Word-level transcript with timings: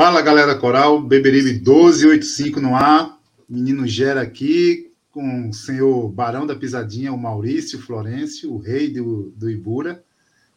Fala 0.00 0.22
galera 0.22 0.54
coral, 0.54 1.02
Beberibe 1.02 1.52
1285 1.52 2.58
no 2.58 2.74
ar. 2.74 3.20
Menino 3.46 3.86
Gera 3.86 4.22
aqui 4.22 4.90
com 5.10 5.50
o 5.50 5.52
senhor 5.52 6.08
Barão 6.08 6.46
da 6.46 6.56
Pisadinha, 6.56 7.12
o 7.12 7.18
Maurício 7.18 7.78
Florencio, 7.78 8.50
o 8.50 8.56
rei 8.56 8.88
do, 8.90 9.30
do 9.36 9.50
Ibura. 9.50 10.02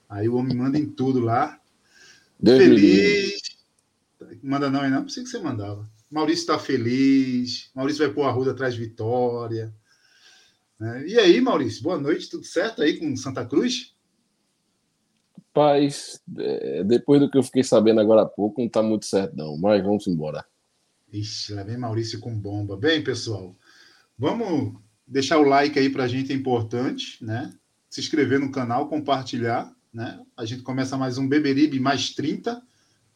Aí 0.07 0.29
o 0.29 0.35
homem 0.35 0.55
manda 0.55 0.77
em 0.77 0.85
tudo 0.85 1.19
lá. 1.19 1.59
Deus 2.39 2.57
feliz. 2.57 3.41
Manda 4.41 4.69
não, 4.69 4.89
não. 4.89 5.03
Pensei 5.03 5.23
que 5.23 5.29
você 5.29 5.39
mandava. 5.39 5.89
Maurício 6.09 6.43
está 6.43 6.57
feliz. 6.57 7.69
Maurício 7.75 8.05
vai 8.05 8.15
pôr 8.15 8.23
a 8.23 8.31
Ruda 8.31 8.51
atrás 8.51 8.73
de 8.73 8.79
Vitória. 8.79 9.73
Né? 10.79 11.05
E 11.05 11.19
aí, 11.19 11.41
Maurício, 11.41 11.83
boa 11.83 11.99
noite, 11.99 12.29
tudo 12.29 12.45
certo 12.45 12.81
aí 12.81 12.97
com 12.97 13.13
Santa 13.17 13.45
Cruz? 13.45 13.92
Paz, 15.53 16.19
é, 16.37 16.83
depois 16.83 17.21
do 17.21 17.29
que 17.29 17.37
eu 17.37 17.43
fiquei 17.43 17.63
sabendo 17.63 18.01
agora 18.01 18.23
há 18.23 18.25
pouco, 18.25 18.59
não 18.59 18.67
está 18.67 18.81
muito 18.81 19.05
certo, 19.05 19.35
não, 19.35 19.57
mas 19.57 19.83
vamos 19.83 20.07
embora. 20.07 20.45
Ixi, 21.11 21.53
lá 21.53 21.63
vem 21.63 21.77
Maurício 21.77 22.19
com 22.19 22.37
bomba. 22.37 22.75
Bem, 22.75 23.03
pessoal, 23.03 23.55
vamos 24.17 24.73
deixar 25.07 25.37
o 25.37 25.43
like 25.43 25.77
aí 25.77 25.89
para 25.89 26.05
a 26.05 26.07
gente, 26.07 26.31
é 26.31 26.35
importante, 26.35 27.23
né? 27.23 27.53
Se 27.89 28.01
inscrever 28.01 28.39
no 28.39 28.51
canal, 28.51 28.89
compartilhar, 28.89 29.71
né? 29.93 30.19
A 30.35 30.43
gente 30.43 30.63
começa 30.63 30.97
mais 30.97 31.19
um 31.19 31.27
Beberibe 31.27 31.79
mais 31.79 32.09
30, 32.15 32.61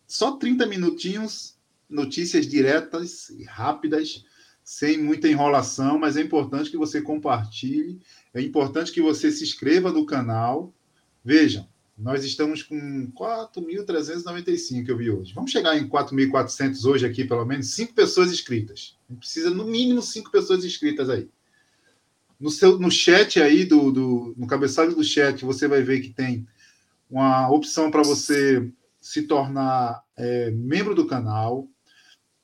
só 0.05 0.37
30 0.37 0.67
minutinhos, 0.67 1.57
notícias 1.89 2.45
diretas 2.45 3.29
e 3.29 3.43
rápidas 3.43 4.23
sem 4.63 5.01
muita 5.01 5.29
enrolação, 5.29 5.97
mas 5.97 6.17
é 6.17 6.21
importante 6.21 6.69
que 6.69 6.77
você 6.77 7.01
compartilhe, 7.01 8.01
é 8.33 8.41
importante 8.41 8.91
que 8.91 9.01
você 9.01 9.31
se 9.31 9.41
inscreva 9.41 9.93
no 9.93 10.05
canal. 10.05 10.73
Vejam, 11.23 11.65
nós 11.97 12.23
estamos 12.23 12.61
com 12.61 13.11
4.395 13.11 14.87
eu 14.87 14.97
vi 14.97 15.09
hoje. 15.09 15.33
Vamos 15.33 15.49
chegar 15.49 15.75
em 15.75 15.89
4.400 15.89 16.85
hoje 16.85 17.05
aqui, 17.05 17.25
pelo 17.25 17.43
menos, 17.43 17.73
cinco 17.73 17.93
pessoas 17.93 18.31
inscritas. 18.31 18.95
Precisa, 19.17 19.49
no 19.49 19.65
mínimo, 19.65 20.01
cinco 20.01 20.29
pessoas 20.29 20.63
inscritas 20.63 21.09
aí. 21.09 21.27
No, 22.39 22.51
seu, 22.51 22.77
no 22.77 22.91
chat 22.91 23.41
aí, 23.41 23.65
do, 23.65 23.91
do, 23.91 24.35
no 24.37 24.45
cabeçalho 24.45 24.93
do 24.93 25.03
chat, 25.03 25.43
você 25.43 25.67
vai 25.67 25.81
ver 25.81 26.01
que 26.01 26.09
tem 26.09 26.47
uma 27.09 27.49
opção 27.49 27.89
para 27.89 28.03
você 28.03 28.71
se 29.01 29.23
tornar 29.23 30.03
é, 30.15 30.51
membro 30.51 30.93
do 30.93 31.07
canal. 31.07 31.67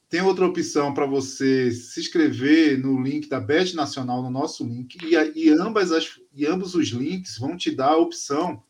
Tem 0.10 0.22
outra 0.22 0.48
opção 0.48 0.96
para 0.96 1.06
você 1.06 1.72
se 1.72 2.00
inscrever 2.00 2.80
no 2.80 3.00
link 3.00 3.30
da 3.30 3.40
Bet 3.40 3.76
Nacional, 3.76 4.24
no 4.24 4.32
nosso 4.32 4.66
link, 4.66 4.98
e, 5.04 5.16
e, 5.40 5.50
ambas 5.50 5.92
as, 5.92 6.20
e 6.34 6.48
ambos 6.48 6.74
os 6.74 6.88
links 6.88 7.38
vão 7.38 7.56
te 7.56 7.70
dar 7.70 7.90
a 7.90 7.98
opção 7.98 8.64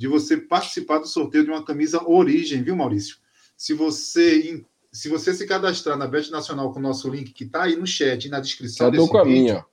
de 0.00 0.08
você 0.08 0.34
participar 0.38 0.98
do 0.98 1.06
sorteio 1.06 1.44
de 1.44 1.50
uma 1.50 1.62
camisa 1.62 2.02
Origem, 2.08 2.62
viu, 2.62 2.74
Maurício? 2.74 3.18
Se 3.54 3.74
você 3.74 4.64
se 4.90 5.10
você 5.10 5.34
se 5.34 5.46
cadastrar 5.46 5.98
na 5.98 6.06
Bet 6.06 6.30
Nacional 6.30 6.72
com 6.72 6.78
o 6.78 6.82
nosso 6.82 7.06
link, 7.10 7.32
que 7.32 7.44
está 7.44 7.64
aí 7.64 7.76
no 7.76 7.86
chat 7.86 8.24
e 8.24 8.30
na 8.30 8.40
descrição 8.40 8.86
Já 8.86 8.90
desse 8.90 9.06
com 9.06 9.12
vídeo, 9.12 9.20
a 9.20 9.24
minha. 9.26 9.66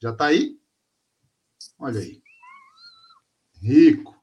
Já 0.00 0.10
está 0.10 0.26
aí? 0.26 0.58
Olha 1.78 2.00
aí. 2.00 2.20
Rico. 3.62 4.20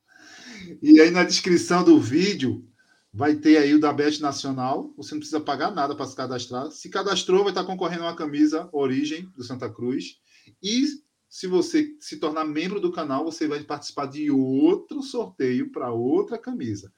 E 0.82 1.00
aí 1.00 1.10
na 1.10 1.24
descrição 1.24 1.86
do 1.86 2.02
vídeo 2.02 2.68
vai 3.14 3.34
ter 3.34 3.60
aí 3.60 3.74
o 3.74 3.80
da 3.80 3.94
Bet 3.94 4.22
Nacional. 4.22 4.94
Você 4.98 5.14
não 5.14 5.20
precisa 5.20 5.40
pagar 5.40 5.72
nada 5.72 5.96
para 5.96 6.06
se 6.06 6.18
cadastrar. 6.18 6.70
Se 6.70 6.90
cadastrou, 6.90 7.44
vai 7.44 7.54
estar 7.54 7.64
concorrendo 7.64 8.04
a 8.04 8.08
uma 8.08 8.16
camisa 8.16 8.68
Origem 8.74 9.32
do 9.38 9.44
Santa 9.46 9.70
Cruz. 9.70 10.18
E 10.62 10.86
se 11.30 11.46
você 11.46 11.96
se 12.00 12.18
tornar 12.18 12.44
membro 12.44 12.82
do 12.82 12.92
canal, 12.92 13.24
você 13.24 13.48
vai 13.48 13.64
participar 13.64 14.08
de 14.08 14.32
outro 14.32 15.04
sorteio 15.04 15.72
para 15.72 15.92
outra 15.92 16.40
camisa. 16.40 16.92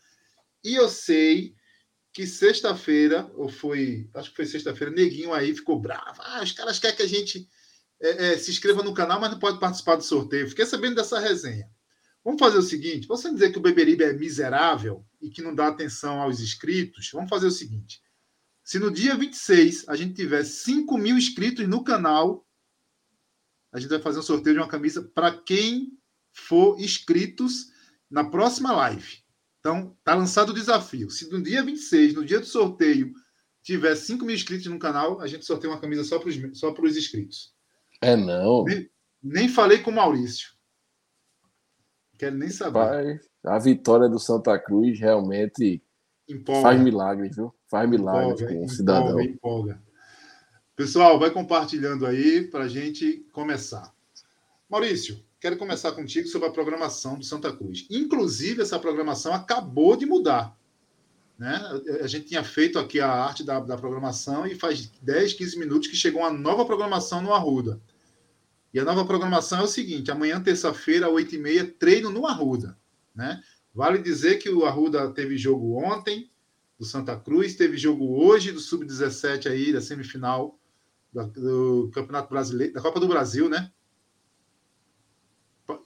E 0.64 0.74
eu 0.74 0.88
sei 0.88 1.54
que 2.14 2.26
sexta-feira, 2.26 3.30
ou 3.36 3.50
foi, 3.50 4.10
acho 4.14 4.30
que 4.30 4.36
foi 4.38 4.46
sexta-feira, 4.46 4.94
Neguinho 4.94 5.34
aí 5.34 5.54
ficou 5.54 5.80
bravo. 5.80 6.22
Ah, 6.22 6.42
os 6.42 6.52
caras 6.54 6.80
querem 6.80 6.96
que 6.96 7.04
a 7.04 7.08
gente 7.08 7.48
é, 8.00 8.34
é, 8.34 8.38
se 8.38 8.52
inscreva 8.52 8.82
no 8.82 8.94
canal, 8.94 9.20
mas 9.20 9.32
não 9.32 9.40
pode 9.40 9.60
participar 9.60 9.96
do 9.96 10.04
sorteio. 10.04 10.50
Fiquei 10.50 10.66
sabendo 10.66 10.96
dessa 10.96 11.20
resenha. 11.20 11.70
Vamos 12.24 12.40
fazer 12.40 12.58
o 12.58 12.64
seguinte: 12.64 13.08
você 13.08 13.32
dizer 13.32 13.52
que 13.52 13.58
o 13.58 13.62
Beberibe 13.62 14.04
é 14.04 14.14
miserável 14.14 15.06
e 15.22 15.30
que 15.30 15.42
não 15.42 15.54
dá 15.54 15.68
atenção 15.68 16.22
aos 16.22 16.40
inscritos, 16.40 17.10
vamos 17.12 17.30
fazer 17.30 17.48
o 17.48 17.52
seguinte. 17.52 18.02
Se 18.64 18.80
no 18.80 18.92
dia 18.92 19.16
26 19.16 19.86
a 19.88 19.96
gente 19.96 20.14
tiver 20.14 20.44
5 20.44 20.98
mil 20.98 21.18
inscritos 21.18 21.68
no 21.68 21.84
canal, 21.84 22.46
a 23.72 23.80
gente 23.80 23.90
vai 23.90 24.00
fazer 24.00 24.20
um 24.20 24.24
sorteio 24.24 24.56
de 24.56 24.62
uma 24.62 24.68
camisa 24.68 25.02
para 25.02 25.32
quem 25.32 25.98
for 26.34 26.80
inscritos 26.80 27.72
na 28.10 28.30
próxima 28.30 28.72
live. 28.74 29.22
Então, 29.60 29.96
tá 30.04 30.16
lançado 30.16 30.50
o 30.50 30.54
desafio. 30.54 31.10
Se 31.10 31.30
no 31.32 31.42
dia 31.42 31.64
26, 31.64 32.16
no 32.16 32.26
dia 32.26 32.40
do 32.40 32.46
sorteio, 32.46 33.14
tiver 33.64 33.96
5 33.96 34.26
mil 34.26 34.36
inscritos 34.36 34.66
no 34.66 34.80
canal, 34.80 35.22
a 35.22 35.28
gente 35.28 35.46
sorteia 35.46 35.72
uma 35.72 35.80
camisa 35.80 36.04
só 36.04 36.20
para 36.20 36.30
os 36.30 36.36
só 36.58 36.74
inscritos. 36.88 37.54
É 38.02 38.16
não. 38.16 38.64
Nem, 38.64 38.90
nem 39.22 39.48
falei 39.48 39.80
com 39.80 39.92
o 39.92 39.96
Maurício. 39.96 40.50
Quero 42.18 42.36
nem 42.36 42.50
saber. 42.50 42.74
Pai, 42.74 43.20
a 43.46 43.60
vitória 43.60 44.10
do 44.10 44.20
Santa 44.20 44.58
Cruz 44.60 45.00
realmente 45.00 45.84
empolga. 46.28 46.62
faz 46.62 46.82
milagres, 46.82 47.36
viu? 47.36 47.54
Faz 47.70 47.90
milagres 47.90 48.42
empolga, 48.42 48.60
com 48.60 48.66
o 48.66 48.70
cidadão. 48.70 49.22
Empolga, 49.22 49.24
empolga. 49.24 49.91
Pessoal, 50.76 51.20
vai 51.20 51.30
compartilhando 51.30 52.06
aí 52.06 52.48
para 52.48 52.64
a 52.64 52.68
gente 52.68 53.26
começar. 53.32 53.94
Maurício, 54.70 55.22
quero 55.40 55.58
começar 55.58 55.92
contigo 55.92 56.28
sobre 56.28 56.48
a 56.48 56.52
programação 56.52 57.18
do 57.18 57.26
Santa 57.26 57.52
Cruz. 57.52 57.86
Inclusive, 57.90 58.62
essa 58.62 58.80
programação 58.80 59.34
acabou 59.34 59.98
de 59.98 60.06
mudar. 60.06 60.58
Né? 61.38 61.60
A 62.02 62.08
gente 62.08 62.28
tinha 62.28 62.44
feito 62.44 62.80
aqui 62.80 63.00
a 63.00 63.12
arte 63.12 63.44
da, 63.44 63.60
da 63.60 63.78
programação 63.78 64.48
e 64.48 64.56
faz 64.56 64.90
10, 65.02 65.34
15 65.34 65.60
minutos 65.60 65.88
que 65.90 65.96
chegou 65.96 66.22
uma 66.22 66.32
nova 66.32 66.64
programação 66.64 67.22
no 67.22 67.34
Arruda. 67.34 67.82
E 68.74 68.80
a 68.80 68.86
nova 68.86 69.04
programação 69.04 69.60
é 69.60 69.64
o 69.64 69.68
seguinte: 69.68 70.10
amanhã, 70.10 70.42
terça-feira, 70.42 71.08
às 71.08 71.14
8h30, 71.14 71.76
treino 71.78 72.10
no 72.10 72.26
Arruda. 72.26 72.78
Né? 73.14 73.44
Vale 73.74 73.98
dizer 73.98 74.38
que 74.38 74.50
o 74.50 74.66
Arruda 74.66 75.12
teve 75.12 75.38
jogo 75.38 75.84
ontem, 75.84 76.32
do 76.80 76.86
Santa 76.86 77.16
Cruz, 77.18 77.56
teve 77.56 77.78
jogo 77.78 78.24
hoje 78.24 78.52
do 78.52 78.60
Sub-17 78.60 79.48
aí, 79.48 79.74
da 79.74 79.82
semifinal 79.82 80.58
do 81.14 81.92
Campeonato 81.94 82.30
Brasileiro, 82.30 82.74
da 82.74 82.82
Copa 82.82 83.00
do 83.00 83.08
Brasil, 83.08 83.50
né? 83.50 83.72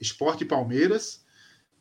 Esporte 0.00 0.44
Palmeiras. 0.44 1.24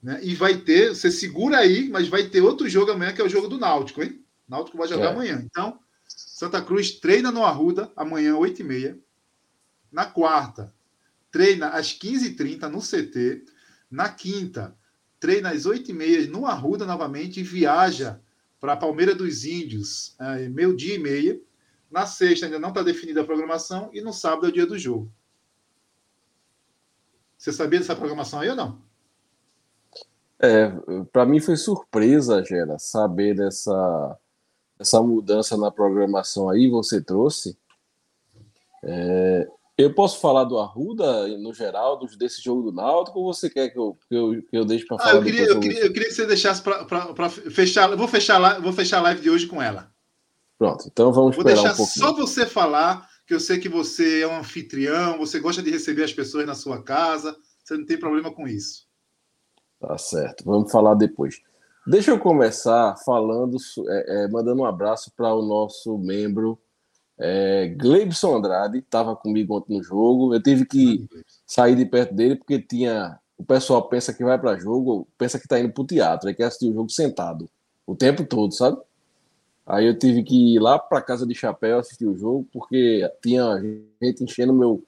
Né? 0.01 0.19
E 0.23 0.35
vai 0.35 0.57
ter, 0.57 0.89
você 0.95 1.09
segura 1.09 1.57
aí, 1.57 1.89
mas 1.89 2.07
vai 2.07 2.27
ter 2.29 2.41
outro 2.41 2.69
jogo 2.69 2.91
amanhã, 2.91 3.13
que 3.13 3.21
é 3.21 3.23
o 3.23 3.29
jogo 3.29 3.47
do 3.47 3.57
Náutico, 3.57 4.03
hein? 4.03 4.23
Náutico 4.47 4.77
vai 4.77 4.87
jogar 4.87 5.05
é. 5.05 5.11
amanhã. 5.11 5.43
Então, 5.43 5.79
Santa 6.07 6.61
Cruz 6.61 6.91
treina 6.91 7.31
no 7.31 7.43
Arruda 7.43 7.91
amanhã, 7.95 8.33
8h30. 8.35 8.99
Na 9.91 10.05
quarta, 10.05 10.73
treina 11.31 11.69
às 11.69 11.87
15h30 11.97 12.67
no 12.67 12.79
CT. 12.79 13.45
Na 13.89 14.09
quinta, 14.09 14.77
treina 15.19 15.51
às 15.51 15.65
8h30 15.65 16.27
no 16.27 16.45
Arruda 16.45 16.85
novamente 16.85 17.39
e 17.39 17.43
viaja 17.43 18.21
para 18.59 18.77
Palmeira 18.77 19.15
dos 19.15 19.45
Índios, 19.45 20.15
é, 20.19 20.49
meio 20.49 20.75
dia 20.75 20.95
e 20.95 20.99
meia. 20.99 21.39
Na 21.95 22.05
sexta 22.05 22.45
ainda 22.45 22.59
não 22.59 22.67
está 22.67 22.83
definida 22.83 23.21
a 23.21 23.23
programação 23.23 23.89
e 23.93 24.01
no 24.01 24.11
sábado 24.11 24.47
é 24.47 24.49
o 24.49 24.51
dia 24.51 24.65
do 24.65 24.77
jogo. 24.77 25.09
Você 27.37 27.53
sabia 27.53 27.79
dessa 27.79 27.95
programação 27.95 28.41
aí 28.41 28.49
ou 28.49 28.55
não? 28.57 28.81
É, 30.37 30.73
para 31.13 31.25
mim 31.25 31.39
foi 31.39 31.55
surpresa, 31.55 32.43
Gera, 32.43 32.77
saber 32.77 33.33
dessa, 33.33 34.17
dessa 34.77 35.01
mudança 35.01 35.55
na 35.55 35.71
programação 35.71 36.49
aí, 36.49 36.69
você 36.69 37.01
trouxe. 37.01 37.57
É, 38.83 39.47
eu 39.77 39.93
posso 39.93 40.19
falar 40.19 40.43
do 40.43 40.59
Arruda, 40.59 41.29
no 41.37 41.53
geral, 41.53 41.97
desse 42.17 42.43
jogo 42.43 42.63
do 42.63 42.75
Náutico, 42.75 43.19
ou 43.19 43.33
você 43.33 43.49
quer 43.49 43.69
que 43.69 43.79
eu, 43.79 43.97
que 44.09 44.13
eu, 44.13 44.41
que 44.41 44.57
eu 44.57 44.65
deixe 44.65 44.85
para 44.85 44.97
ah, 44.97 44.99
falar? 44.99 45.15
eu, 45.15 45.23
queria, 45.23 45.45
eu, 45.45 45.59
queria, 45.61 45.85
eu 45.85 45.93
queria 45.93 46.09
que 46.09 46.13
você 46.13 46.25
deixasse 46.25 46.61
para 46.61 47.29
fechar. 47.29 47.95
Vou 47.95 48.07
fechar, 48.09 48.59
vou 48.59 48.73
fechar 48.73 48.97
a 48.97 49.03
live 49.03 49.21
de 49.21 49.29
hoje 49.29 49.47
com 49.47 49.61
ela. 49.61 49.94
Pronto, 50.57 50.85
então 50.87 51.11
vamos 51.11 51.35
vou 51.35 51.43
esperar 51.45 51.61
deixar 51.61 51.73
um 51.73 51.77
pouquinho. 51.77 52.05
só 52.05 52.13
você 52.13 52.45
falar, 52.45 53.07
que 53.27 53.33
eu 53.33 53.39
sei 53.39 53.59
que 53.59 53.67
você 53.67 54.21
é 54.21 54.27
um 54.27 54.39
anfitrião, 54.39 55.17
você 55.17 55.39
gosta 55.39 55.61
de 55.61 55.69
receber 55.69 56.03
as 56.03 56.13
pessoas 56.13 56.45
na 56.45 56.55
sua 56.55 56.81
casa, 56.81 57.35
você 57.63 57.77
não 57.77 57.85
tem 57.85 57.99
problema 57.99 58.31
com 58.31 58.47
isso. 58.47 58.85
Tá 59.79 59.97
certo, 59.97 60.45
vamos 60.45 60.71
falar 60.71 60.95
depois. 60.95 61.41
Deixa 61.85 62.11
eu 62.11 62.19
começar 62.19 62.95
falando, 63.05 63.57
é, 63.87 64.23
é, 64.23 64.27
mandando 64.29 64.61
um 64.61 64.65
abraço 64.65 65.11
para 65.15 65.33
o 65.35 65.41
nosso 65.45 65.97
membro 65.97 66.59
é, 67.17 67.67
Gleibson 67.77 68.37
Andrade, 68.37 68.79
estava 68.79 69.15
comigo 69.15 69.57
ontem 69.57 69.77
no 69.77 69.83
jogo. 69.83 70.33
Eu 70.33 70.41
tive 70.41 70.65
que 70.65 71.07
sair 71.45 71.75
de 71.75 71.85
perto 71.85 72.13
dele 72.13 72.35
porque 72.35 72.59
tinha. 72.59 73.19
O 73.37 73.43
pessoal 73.43 73.87
pensa 73.89 74.13
que 74.13 74.23
vai 74.23 74.39
para 74.39 74.57
jogo, 74.57 75.07
pensa 75.17 75.37
que 75.37 75.45
está 75.45 75.59
indo 75.59 75.71
para 75.71 75.83
o 75.83 75.87
teatro, 75.87 76.29
é 76.29 76.33
que 76.33 76.41
assistir 76.41 76.69
o 76.69 76.73
jogo 76.73 76.89
sentado 76.89 77.49
o 77.85 77.95
tempo 77.95 78.25
todo, 78.25 78.53
sabe? 78.53 78.77
Aí 79.65 79.87
eu 79.87 79.97
tive 79.97 80.23
que 80.23 80.55
ir 80.55 80.59
lá 80.59 80.77
para 80.77 81.01
casa 81.01 81.25
de 81.25 81.33
chapéu 81.33 81.79
assistir 81.79 82.05
o 82.05 82.15
jogo 82.15 82.47
porque 82.53 83.09
tinha 83.21 83.59
gente 84.01 84.23
enchendo 84.23 84.53
meu, 84.53 84.83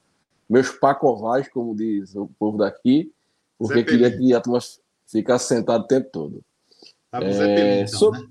meus 0.48 0.70
pacovais, 0.70 1.50
como 1.50 1.76
diz 1.76 2.16
o 2.16 2.30
povo 2.40 2.58
daqui, 2.58 3.12
porque 3.58 3.80
Zé 3.80 3.84
queria 3.84 4.16
que 4.16 4.34
a 4.34 4.40
turma 4.40 4.60
ficasse 5.08 5.48
sentado 5.48 5.84
o 5.84 5.88
tempo 5.88 6.10
todo. 6.12 6.44
Tá 7.10 7.24
é, 7.24 7.32
Zé 7.32 7.82
então, 7.82 8.00
so... 8.00 8.12
né? 8.12 8.28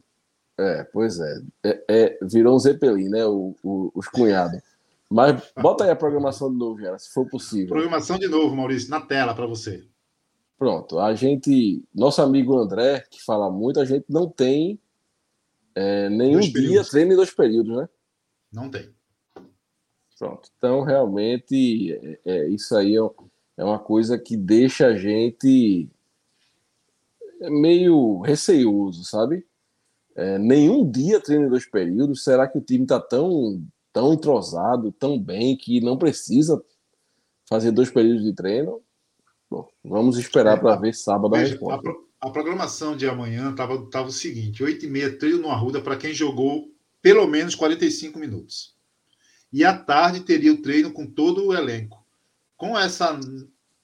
É, 0.59 0.85
pois 0.85 1.19
é. 1.19 1.41
é, 1.65 1.85
é 1.89 2.19
virou 2.23 2.57
um 2.57 2.59
Zeppelin, 2.59 3.09
né? 3.09 3.27
O, 3.27 3.55
o, 3.63 3.91
os 3.95 4.09
cunhados. 4.09 4.63
Mas 5.11 5.41
bota 5.61 5.85
aí 5.85 5.91
a 5.91 5.97
programação 5.97 6.51
de 6.51 6.57
novo, 6.57 6.81
Gera, 6.81 6.99
se 6.99 7.13
for 7.13 7.29
possível. 7.29 7.69
Programação 7.69 8.19
de 8.19 8.27
novo, 8.27 8.57
Maurício, 8.57 8.91
na 8.91 9.01
tela 9.01 9.35
para 9.35 9.47
você. 9.47 9.85
Pronto. 10.59 10.99
A 10.99 11.15
gente, 11.15 11.85
nosso 11.95 12.23
amigo 12.23 12.57
André, 12.57 13.05
que 13.11 13.23
fala 13.23 13.51
muito, 13.51 13.79
a 13.79 13.85
gente 13.85 14.07
não 14.09 14.29
tem 14.29 14.81
é, 15.77 16.09
nenhum 16.09 16.41
dia 16.41 16.83
treino 16.83 17.13
em 17.13 17.17
dois 17.17 17.31
períodos, 17.31 17.77
né? 17.77 17.87
Não 18.51 18.71
tem. 18.71 18.89
Pronto. 20.19 20.49
Então, 20.57 20.81
realmente, 20.81 21.93
é, 21.93 22.21
é 22.25 22.49
isso 22.49 22.75
aí 22.75 22.97
é, 22.97 23.01
é 23.59 23.63
uma 23.65 23.79
coisa 23.79 24.19
que 24.19 24.39
deixa 24.39 24.87
a 24.87 24.97
gente 24.97 25.87
meio 27.43 28.21
receioso, 28.23 29.05
sabe? 29.05 29.47
É, 30.15 30.39
nenhum 30.39 30.91
dia 30.91 31.21
treino 31.21 31.45
em 31.45 31.51
dois 31.51 31.69
períodos. 31.69 32.25
Será 32.25 32.49
que 32.49 32.57
o 32.57 32.63
time 32.63 32.85
está 32.85 32.99
tão, 32.99 33.63
tão 33.93 34.15
entrosado, 34.15 34.91
tão 34.93 35.21
bem, 35.23 35.55
que 35.59 35.79
não 35.83 35.99
precisa 35.99 36.65
fazer 37.47 37.71
dois 37.71 37.91
períodos 37.91 38.25
de 38.25 38.33
treino? 38.33 38.81
Bom, 39.51 39.69
vamos 39.85 40.17
esperar 40.17 40.57
é, 40.57 40.61
para 40.61 40.77
ver 40.77 40.95
sábado 40.95 41.35
a 41.35 41.39
resposta. 41.39 42.06
A, 42.21 42.31
programação 42.31 42.97
de 42.97 43.07
amanhã 43.07 43.51
estava 43.51 43.91
tava 43.91 44.09
o 44.09 44.13
seguinte: 44.13 44.63
8h30 44.65 45.19
treino 45.19 45.39
no 45.39 45.51
Arruda 45.51 45.81
para 45.81 45.97
quem 45.97 46.15
jogou 46.15 46.71
pelo 47.03 47.27
menos 47.27 47.55
45 47.55 48.19
minutos. 48.19 48.75
E 49.53 49.65
à 49.65 49.77
tarde 49.77 50.21
teria 50.21 50.53
o 50.53 50.61
treino 50.61 50.93
com 50.93 51.07
todo 51.07 51.47
o 51.47 51.55
elenco. 51.55 52.05
Com 52.57 52.77
essa 52.77 53.19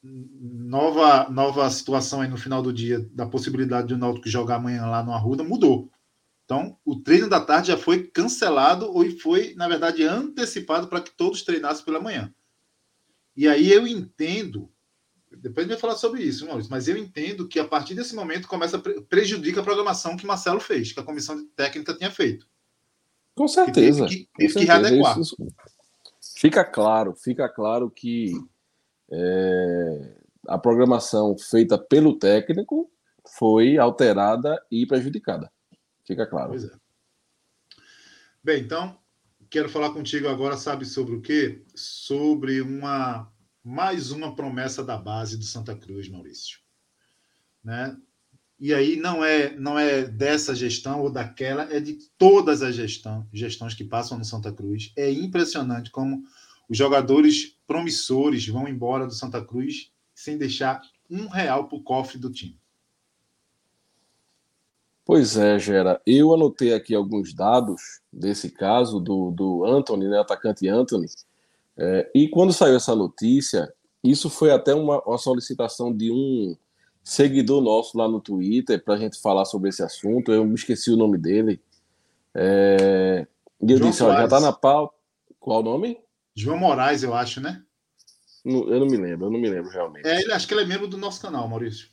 nova, 0.02 1.28
nova 1.30 1.70
situação 1.70 2.20
aí 2.20 2.28
no 2.28 2.36
final 2.36 2.62
do 2.62 2.72
dia, 2.72 2.98
da 3.12 3.26
possibilidade 3.26 3.88
de 3.88 3.94
o 3.94 3.98
Náutico 3.98 4.28
jogar 4.28 4.56
amanhã 4.56 4.86
lá 4.86 5.02
no 5.02 5.12
Arruda, 5.12 5.44
mudou. 5.44 5.90
Então, 6.44 6.76
o 6.84 6.96
treino 6.96 7.28
da 7.28 7.40
tarde 7.40 7.68
já 7.68 7.76
foi 7.76 8.08
cancelado 8.08 8.90
ou 8.90 9.08
foi, 9.18 9.54
na 9.54 9.68
verdade, 9.68 10.02
antecipado 10.02 10.88
para 10.88 11.00
que 11.00 11.12
todos 11.12 11.42
treinassem 11.42 11.84
pela 11.84 12.00
manhã. 12.00 12.34
E 13.36 13.46
aí 13.46 13.70
eu 13.72 13.86
entendo, 13.86 14.68
depois 15.38 15.66
a 15.66 15.68
gente 15.68 15.72
vai 15.72 15.80
falar 15.80 15.96
sobre 15.96 16.22
isso, 16.22 16.46
Maurício, 16.46 16.70
mas 16.70 16.88
eu 16.88 16.96
entendo 16.96 17.48
que 17.48 17.58
a 17.58 17.66
partir 17.66 17.94
desse 17.94 18.14
momento 18.14 18.48
começa 18.48 18.76
a 18.76 19.02
prejudica 19.08 19.60
a 19.60 19.64
programação 19.64 20.16
que 20.16 20.26
Marcelo 20.26 20.60
fez, 20.60 20.92
que 20.92 21.00
a 21.00 21.04
comissão 21.04 21.46
técnica 21.56 21.94
tinha 21.94 22.10
feito. 22.10 22.46
Com 23.34 23.48
certeza. 23.48 24.06
Que 24.06 24.28
que, 24.36 24.48
que 24.48 24.64
readequar. 24.64 25.18
Isso, 25.18 25.36
fica 26.36 26.64
claro, 26.64 27.14
fica 27.14 27.48
claro 27.48 27.90
que 27.90 28.32
é, 29.10 30.16
a 30.46 30.58
programação 30.58 31.36
feita 31.38 31.78
pelo 31.78 32.18
técnico 32.18 32.90
foi 33.36 33.78
alterada 33.78 34.60
e 34.70 34.86
prejudicada. 34.86 35.50
Fica 36.04 36.26
claro. 36.26 36.50
Pois 36.50 36.64
é. 36.64 36.70
Bem, 38.42 38.62
então, 38.62 38.98
quero 39.48 39.68
falar 39.68 39.92
contigo 39.92 40.28
agora, 40.28 40.56
sabe 40.56 40.84
sobre 40.84 41.14
o 41.14 41.20
quê? 41.22 41.64
Sobre 41.74 42.60
uma 42.60 43.31
mais 43.64 44.10
uma 44.10 44.34
promessa 44.34 44.82
da 44.82 44.96
base 44.96 45.36
do 45.36 45.44
Santa 45.44 45.74
Cruz, 45.74 46.08
Maurício. 46.08 46.58
Né? 47.62 47.96
E 48.58 48.72
aí 48.72 48.96
não 48.96 49.24
é 49.24 49.54
não 49.56 49.78
é 49.78 50.04
dessa 50.04 50.54
gestão 50.54 51.00
ou 51.00 51.10
daquela, 51.10 51.64
é 51.72 51.80
de 51.80 51.98
todas 52.16 52.62
as 52.62 52.74
gestão, 52.74 53.26
gestões 53.32 53.74
que 53.74 53.84
passam 53.84 54.18
no 54.18 54.24
Santa 54.24 54.52
Cruz. 54.52 54.92
É 54.96 55.10
impressionante 55.10 55.90
como 55.90 56.22
os 56.68 56.76
jogadores 56.76 57.56
promissores 57.66 58.46
vão 58.46 58.68
embora 58.68 59.06
do 59.06 59.12
Santa 59.12 59.44
Cruz 59.44 59.92
sem 60.14 60.38
deixar 60.38 60.80
um 61.10 61.28
real 61.28 61.68
para 61.68 61.76
o 61.76 61.82
cofre 61.82 62.18
do 62.18 62.30
time. 62.30 62.58
Pois 65.04 65.36
é, 65.36 65.58
Gera. 65.58 66.00
Eu 66.06 66.32
anotei 66.32 66.72
aqui 66.72 66.94
alguns 66.94 67.34
dados 67.34 68.00
desse 68.12 68.48
caso 68.50 69.00
do, 69.00 69.32
do 69.32 69.64
Anthony, 69.64 70.08
né, 70.08 70.20
atacante 70.20 70.68
Anthony. 70.68 71.06
É, 71.76 72.10
e 72.14 72.28
quando 72.28 72.52
saiu 72.52 72.76
essa 72.76 72.94
notícia, 72.94 73.72
isso 74.02 74.28
foi 74.28 74.50
até 74.50 74.74
uma, 74.74 75.00
uma 75.02 75.18
solicitação 75.18 75.94
de 75.94 76.10
um 76.10 76.56
seguidor 77.02 77.60
nosso 77.60 77.96
lá 77.96 78.08
no 78.08 78.20
Twitter 78.20 78.82
para 78.82 78.94
a 78.94 78.98
gente 78.98 79.20
falar 79.20 79.44
sobre 79.44 79.70
esse 79.70 79.82
assunto. 79.82 80.32
Eu 80.32 80.44
me 80.44 80.54
esqueci 80.54 80.90
o 80.90 80.96
nome 80.96 81.18
dele. 81.18 81.60
É, 82.34 83.26
e 83.60 83.72
eu 83.72 83.78
João 83.78 83.90
disse: 83.90 84.02
ó, 84.02 84.12
já 84.12 84.24
está 84.24 84.40
na 84.40 84.52
pauta. 84.52 84.94
Qual 85.38 85.60
o 85.60 85.62
nome? 85.62 85.98
João 86.34 86.58
Moraes, 86.58 87.02
eu 87.02 87.14
acho, 87.14 87.40
né? 87.40 87.62
eu 88.44 88.80
não 88.80 88.86
me 88.86 88.96
lembro, 88.96 89.26
eu 89.26 89.30
não 89.30 89.40
me 89.40 89.48
lembro 89.48 89.70
realmente. 89.70 90.06
É, 90.06 90.20
ele, 90.20 90.32
acho 90.32 90.48
que 90.48 90.54
ele 90.54 90.62
é 90.62 90.66
membro 90.66 90.88
do 90.88 90.96
nosso 90.96 91.20
canal, 91.20 91.48
Maurício. 91.48 91.88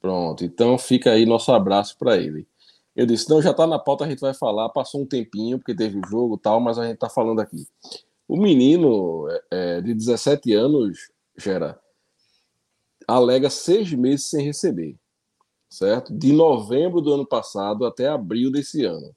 Pronto, 0.00 0.44
então 0.44 0.76
fica 0.76 1.12
aí 1.12 1.24
nosso 1.24 1.50
abraço 1.50 1.96
para 1.98 2.16
ele. 2.16 2.46
Eu 2.94 3.06
disse, 3.06 3.28
não, 3.28 3.42
já 3.42 3.50
está 3.50 3.66
na 3.66 3.78
pauta, 3.78 4.04
a 4.04 4.08
gente 4.08 4.20
vai 4.20 4.34
falar. 4.34 4.68
Passou 4.68 5.02
um 5.02 5.06
tempinho, 5.06 5.58
porque 5.58 5.74
teve 5.74 5.98
o 5.98 6.06
jogo 6.06 6.36
tal, 6.36 6.60
mas 6.60 6.78
a 6.78 6.84
gente 6.84 6.94
está 6.94 7.08
falando 7.08 7.40
aqui. 7.40 7.66
O 8.26 8.36
menino 8.36 9.28
é, 9.28 9.42
é 9.50 9.80
de 9.80 9.94
17 9.94 10.52
anos, 10.54 11.10
Gera, 11.36 11.78
alega 13.06 13.50
seis 13.50 13.92
meses 13.92 14.26
sem 14.26 14.44
receber, 14.44 14.96
certo? 15.68 16.12
De 16.16 16.32
novembro 16.32 17.00
do 17.00 17.12
ano 17.12 17.26
passado 17.26 17.84
até 17.84 18.08
abril 18.08 18.50
desse 18.50 18.84
ano. 18.84 19.14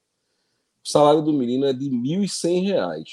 O 0.84 0.90
salário 0.90 1.22
do 1.22 1.34
menino 1.34 1.66
é 1.66 1.74
de 1.74 1.90
R$ 1.90 1.96
1.100. 1.96 3.04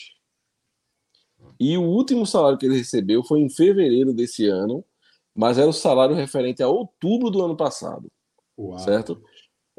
E 1.60 1.76
o 1.76 1.82
último 1.82 2.26
salário 2.26 2.58
que 2.58 2.66
ele 2.66 2.78
recebeu 2.78 3.22
foi 3.22 3.40
em 3.40 3.50
fevereiro 3.50 4.12
desse 4.12 4.46
ano, 4.46 4.84
mas 5.34 5.58
era 5.58 5.68
o 5.68 5.72
salário 5.72 6.14
referente 6.14 6.62
a 6.62 6.68
outubro 6.68 7.30
do 7.30 7.44
ano 7.44 7.56
passado. 7.56 8.10
Uau. 8.58 8.78
Certo? 8.78 9.22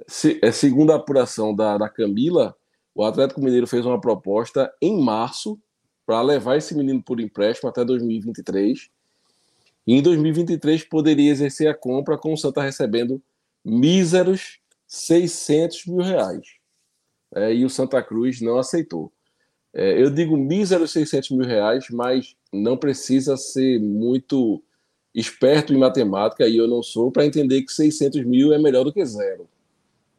se, 0.07 0.39
é, 0.41 0.51
segundo 0.51 0.91
a 0.91 0.95
apuração 0.95 1.55
da, 1.55 1.77
da 1.77 1.89
Camila, 1.89 2.55
o 2.93 3.03
Atlético 3.03 3.41
Mineiro 3.41 3.67
fez 3.67 3.85
uma 3.85 3.99
proposta 3.99 4.73
em 4.81 5.01
março 5.01 5.59
para 6.05 6.21
levar 6.21 6.57
esse 6.57 6.75
menino 6.75 7.01
por 7.01 7.19
empréstimo 7.19 7.69
até 7.69 7.83
2023. 7.83 8.89
E 9.87 9.93
em 9.93 10.01
2023 10.01 10.83
poderia 10.83 11.31
exercer 11.31 11.67
a 11.67 11.73
compra 11.73 12.17
com 12.17 12.33
o 12.33 12.37
Santa 12.37 12.61
recebendo 12.61 13.21
míseros 13.63 14.59
600 14.87 15.85
mil 15.87 16.03
reais. 16.03 16.47
É, 17.33 17.53
e 17.53 17.65
o 17.65 17.69
Santa 17.69 18.01
Cruz 18.01 18.39
não 18.41 18.57
aceitou. 18.57 19.11
É, 19.73 20.01
eu 20.01 20.09
digo 20.09 20.37
míseros 20.37 20.91
600 20.91 21.31
mil 21.31 21.45
reais, 21.45 21.87
mas 21.89 22.35
não 22.53 22.77
precisa 22.77 23.35
ser 23.35 23.79
muito 23.79 24.63
esperto 25.13 25.73
em 25.73 25.77
matemática, 25.77 26.47
e 26.47 26.57
eu 26.57 26.67
não 26.67 26.83
sou, 26.83 27.11
para 27.11 27.25
entender 27.25 27.61
que 27.61 27.71
600 27.71 28.25
mil 28.25 28.53
é 28.53 28.57
melhor 28.57 28.83
do 28.83 28.93
que 28.93 29.03
zero. 29.05 29.47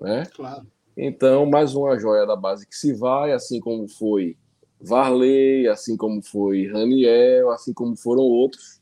Né? 0.01 0.27
Claro. 0.35 0.67
Então, 0.97 1.47
mais 1.47 1.75
uma 1.75 1.99
joia 1.99 2.27
da 2.27 2.37
base 2.37 2.67
que 2.67 2.75
se 2.75 2.93
vai, 2.93 3.33
assim 3.33 3.61
como 3.61 3.89
foi 3.89 4.37
Varley, 4.81 5.69
assim 5.69 5.97
como 5.97 6.23
foi 6.23 6.67
Raniel, 6.71 7.51
assim 7.51 7.73
como 7.73 7.97
foram 7.97 8.23
outros. 8.23 8.81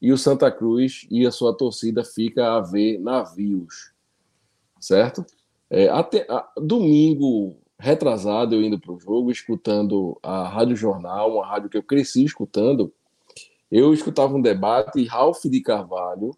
E 0.00 0.12
o 0.12 0.18
Santa 0.18 0.50
Cruz 0.50 1.06
e 1.10 1.26
a 1.26 1.30
sua 1.30 1.56
torcida 1.56 2.04
fica 2.04 2.56
a 2.56 2.60
ver 2.60 2.98
navios, 2.98 3.92
certo? 4.78 5.24
É, 5.70 5.88
até 5.88 6.26
a, 6.28 6.48
domingo 6.58 7.56
retrasado 7.78 8.54
eu 8.54 8.62
indo 8.62 8.78
para 8.78 8.92
o 8.92 9.00
jogo, 9.00 9.30
escutando 9.30 10.18
a 10.22 10.48
Rádio 10.48 10.76
Jornal, 10.76 11.34
uma 11.34 11.46
rádio 11.46 11.68
que 11.68 11.76
eu 11.76 11.82
cresci 11.82 12.24
escutando, 12.24 12.92
eu 13.70 13.92
escutava 13.92 14.34
um 14.34 14.40
debate 14.40 15.00
e 15.00 15.06
Ralph 15.06 15.44
de 15.44 15.60
Carvalho 15.60 16.36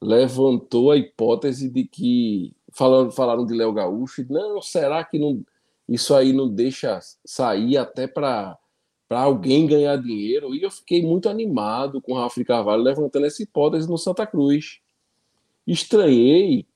levantou 0.00 0.90
a 0.90 0.96
hipótese 0.96 1.70
de 1.70 1.84
que 1.84 2.54
falaram, 2.72 3.10
falaram 3.10 3.46
de 3.46 3.54
Léo 3.54 3.72
Gaúcho, 3.72 4.26
não, 4.28 4.60
será 4.60 5.02
que 5.04 5.18
não, 5.18 5.42
isso 5.88 6.14
aí 6.14 6.32
não 6.32 6.48
deixa 6.48 6.98
sair 7.24 7.76
até 7.76 8.06
para 8.06 8.58
alguém 9.08 9.66
ganhar 9.66 9.96
dinheiro? 9.96 10.54
E 10.54 10.62
eu 10.62 10.70
fiquei 10.70 11.02
muito 11.02 11.28
animado 11.28 12.00
com 12.00 12.12
o 12.12 12.16
Rafa 12.16 12.44
Carvalho 12.44 12.82
levantando 12.82 13.26
essa 13.26 13.42
hipótese 13.42 13.88
no 13.88 13.96
Santa 13.96 14.26
Cruz. 14.26 14.80
Estranhei 15.66 16.66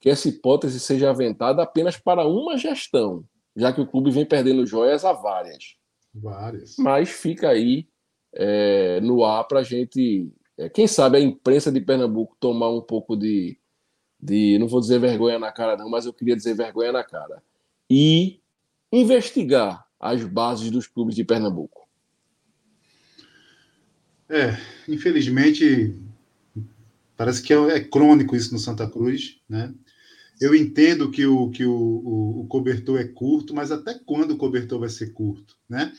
que 0.00 0.10
essa 0.10 0.28
hipótese 0.28 0.78
seja 0.80 1.10
aventada 1.10 1.62
apenas 1.62 1.96
para 1.96 2.26
uma 2.26 2.56
gestão, 2.56 3.24
já 3.56 3.72
que 3.72 3.80
o 3.80 3.86
clube 3.86 4.10
vem 4.10 4.26
perdendo 4.26 4.66
joias 4.66 5.04
a 5.04 5.12
várias. 5.12 5.76
Várias. 6.14 6.76
Mas 6.78 7.10
fica 7.10 7.50
aí 7.50 7.88
é, 8.32 9.00
no 9.00 9.24
ar 9.24 9.44
para 9.44 9.60
a 9.60 9.62
gente, 9.62 10.30
é, 10.58 10.68
quem 10.68 10.86
sabe 10.86 11.18
a 11.18 11.20
imprensa 11.20 11.72
de 11.72 11.80
Pernambuco 11.80 12.36
tomar 12.38 12.70
um 12.70 12.80
pouco 12.80 13.16
de, 13.16 13.58
de, 14.20 14.58
não 14.58 14.68
vou 14.68 14.80
dizer 14.80 14.98
vergonha 14.98 15.38
na 15.38 15.50
cara, 15.50 15.76
não, 15.76 15.88
mas 15.88 16.06
eu 16.06 16.12
queria 16.12 16.36
dizer 16.36 16.54
vergonha 16.54 16.92
na 16.92 17.02
cara, 17.02 17.42
e 17.90 18.40
investigar 18.92 19.86
as 19.98 20.22
bases 20.24 20.70
dos 20.70 20.86
clubes 20.86 21.14
de 21.14 21.24
Pernambuco. 21.24 21.86
É, 24.28 24.56
infelizmente, 24.88 25.94
parece 27.16 27.42
que 27.42 27.52
é, 27.52 27.56
é 27.56 27.80
crônico 27.80 28.34
isso 28.34 28.52
no 28.52 28.58
Santa 28.58 28.88
Cruz, 28.88 29.40
né? 29.48 29.72
Eu 30.38 30.54
entendo 30.54 31.10
que 31.10 31.24
o, 31.24 31.50
que 31.50 31.64
o, 31.64 31.72
o, 31.72 32.40
o, 32.40 32.46
cobertor 32.46 33.00
é 33.00 33.04
curto, 33.04 33.54
mas 33.54 33.72
até 33.72 33.94
quando 33.94 34.32
o 34.32 34.36
cobertor 34.36 34.78
vai 34.78 34.90
ser 34.90 35.12
curto, 35.12 35.56
né? 35.68 35.92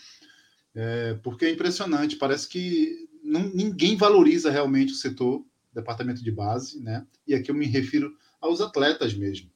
É, 0.76 1.16
porque 1.24 1.46
é 1.46 1.52
impressionante, 1.52 2.18
parece 2.18 2.48
que 2.48 3.10
não, 3.24 3.50
ninguém 3.50 3.96
valoriza 3.96 4.52
realmente 4.52 4.94
o 4.94 4.96
setor 4.96 5.44
departamento 5.74 6.24
de 6.24 6.32
base, 6.32 6.80
né? 6.80 7.06
E 7.28 7.34
aqui 7.34 7.50
eu 7.50 7.56
me 7.56 7.66
refiro 7.66 8.16
aos 8.40 8.62
atletas 8.62 9.14
mesmo. 9.14 9.50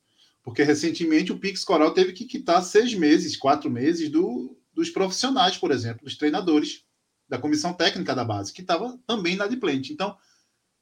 Porque 0.43 0.63
recentemente 0.63 1.31
o 1.31 1.39
Pix 1.39 1.63
Coral 1.63 1.93
teve 1.93 2.13
que 2.13 2.25
quitar 2.25 2.63
seis 2.63 2.93
meses, 2.93 3.37
quatro 3.37 3.69
meses 3.69 4.09
do, 4.09 4.57
dos 4.73 4.89
profissionais, 4.89 5.57
por 5.57 5.71
exemplo, 5.71 6.03
dos 6.03 6.17
treinadores, 6.17 6.83
da 7.29 7.37
comissão 7.37 7.73
técnica 7.73 8.13
da 8.13 8.25
base, 8.25 8.51
que 8.51 8.61
estava 8.61 8.99
também 9.07 9.35
inadimplente. 9.35 9.93
Então, 9.93 10.17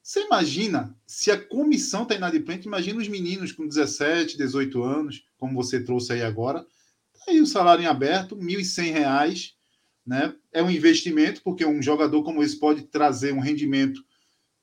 você 0.02 0.24
imagina, 0.24 0.96
se 1.06 1.30
a 1.30 1.38
comissão 1.38 2.02
está 2.02 2.14
inadimplente, 2.14 2.66
imagina 2.66 2.98
os 2.98 3.08
meninos 3.08 3.52
com 3.52 3.68
17, 3.68 4.36
18 4.36 4.82
anos, 4.82 5.24
como 5.38 5.54
você 5.54 5.82
trouxe 5.82 6.12
aí 6.12 6.22
agora, 6.22 6.60
tá 7.12 7.24
aí 7.28 7.40
o 7.40 7.46
salário 7.46 7.84
em 7.84 7.86
aberto, 7.86 8.34
R$ 8.34 8.42
1.100, 8.42 9.52
né? 10.06 10.34
É 10.52 10.62
um 10.62 10.70
investimento, 10.70 11.42
porque 11.42 11.64
um 11.64 11.82
jogador 11.82 12.22
como 12.22 12.42
esse 12.42 12.58
pode 12.58 12.82
trazer 12.82 13.32
um 13.32 13.40
rendimento 13.40 14.02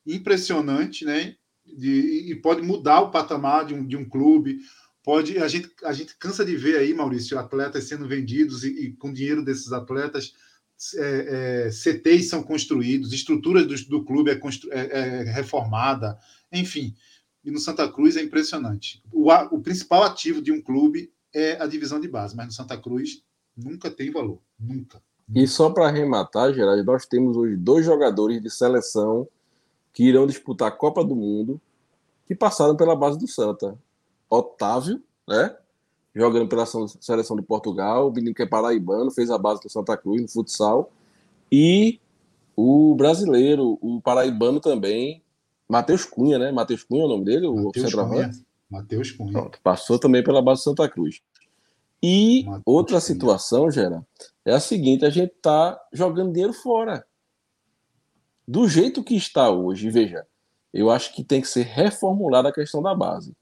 impressionante, 0.05 1.05
né? 1.05 1.35
De, 1.65 2.31
e 2.31 2.35
pode 2.35 2.61
mudar 2.61 3.01
o 3.01 3.11
patamar 3.11 3.65
de 3.65 3.73
um, 3.73 3.85
de 3.85 3.95
um 3.95 4.07
clube. 4.07 4.59
Pode, 5.07 5.37
a 5.37 5.47
gente, 5.47 5.71
a 5.85 5.93
gente 5.93 6.17
cansa 6.17 6.43
de 6.43 6.53
ver 6.57 6.79
aí, 6.79 6.93
Maurício, 6.93 7.39
atletas 7.39 7.85
sendo 7.85 8.05
vendidos 8.05 8.65
e, 8.65 8.67
e 8.67 8.91
com 8.91 9.13
dinheiro 9.13 9.41
desses 9.41 9.71
atletas, 9.71 10.33
é, 10.97 11.67
é, 11.67 11.71
CTs 11.71 12.27
são 12.27 12.43
construídos, 12.43 13.13
estrutura 13.13 13.63
do, 13.63 13.73
do 13.85 14.03
clube 14.03 14.31
é, 14.31 14.35
constru, 14.35 14.69
é, 14.73 14.79
é, 14.81 15.23
reformada, 15.31 16.19
enfim. 16.51 16.93
E 17.41 17.49
no 17.49 17.57
Santa 17.57 17.89
Cruz 17.89 18.17
é 18.17 18.21
impressionante. 18.21 19.01
O, 19.09 19.31
o 19.31 19.61
principal 19.61 20.03
ativo 20.03 20.41
de 20.41 20.51
um 20.51 20.61
clube 20.61 21.09
é 21.33 21.53
a 21.53 21.65
divisão 21.67 22.01
de 22.01 22.09
base, 22.09 22.35
mas 22.35 22.47
no 22.47 22.51
Santa 22.51 22.77
Cruz 22.77 23.23
nunca 23.55 23.89
tem 23.89 24.11
valor, 24.11 24.41
nunca. 24.59 25.01
E 25.33 25.47
só 25.47 25.69
para 25.69 25.87
arrematar, 25.87 26.53
Gerard, 26.53 26.83
nós 26.83 27.05
temos 27.05 27.37
hoje 27.37 27.55
dois 27.55 27.85
jogadores 27.85 28.41
de 28.41 28.49
seleção 28.49 29.25
que 29.93 30.03
irão 30.03 30.27
disputar 30.27 30.67
a 30.67 30.71
Copa 30.75 31.01
do 31.01 31.15
Mundo 31.15 31.61
que 32.27 32.35
passaram 32.35 32.75
pela 32.75 32.93
base 32.93 33.17
do 33.17 33.25
Santa. 33.25 33.79
Otávio, 34.29 35.01
né? 35.27 35.55
Jogando 36.15 36.47
pela 36.47 36.65
seleção 36.65 37.35
de 37.35 37.43
Portugal, 37.43 38.07
o 38.07 38.11
menino 38.11 38.33
que 38.33 38.41
é 38.41 38.45
paraibano, 38.45 39.11
fez 39.11 39.29
a 39.29 39.37
base 39.37 39.61
do 39.61 39.69
Santa 39.69 39.95
Cruz 39.95 40.21
no 40.21 40.27
futsal. 40.27 40.91
E 41.51 41.99
o 42.55 42.95
brasileiro, 42.95 43.77
o 43.81 44.01
paraibano 44.01 44.59
também, 44.59 45.21
Matheus 45.69 46.05
Cunha, 46.05 46.39
né? 46.39 46.51
Matheus 46.51 46.83
Cunha 46.83 47.03
é 47.03 47.05
o 47.05 47.09
nome 47.09 47.25
dele, 47.25 47.47
Mateus 47.47 47.65
o 47.75 47.79
centroavante. 47.79 48.45
Matheus 48.69 49.11
Cunha. 49.11 49.31
Pronto, 49.33 49.59
passou 49.61 49.99
também 49.99 50.23
pela 50.23 50.41
base 50.41 50.61
do 50.61 50.63
Santa 50.63 50.89
Cruz. 50.89 51.21
E 52.01 52.43
Mateus 52.45 52.63
outra 52.65 52.93
Cunha. 52.93 53.01
situação, 53.01 53.69
Gera, 53.69 54.05
é 54.43 54.53
a 54.53 54.59
seguinte: 54.59 55.05
a 55.05 55.09
gente 55.09 55.33
está 55.33 55.79
jogando 55.93 56.33
dinheiro 56.33 56.53
fora. 56.53 57.05
Do 58.47 58.67
jeito 58.67 59.03
que 59.03 59.15
está 59.15 59.51
hoje, 59.51 59.89
veja, 59.89 60.25
eu 60.73 60.89
acho 60.89 61.13
que 61.13 61.23
tem 61.23 61.41
que 61.41 61.47
ser 61.47 61.63
reformulada 61.63 62.49
a 62.49 62.53
questão 62.53 62.81
da 62.81 62.95
base. 62.95 63.35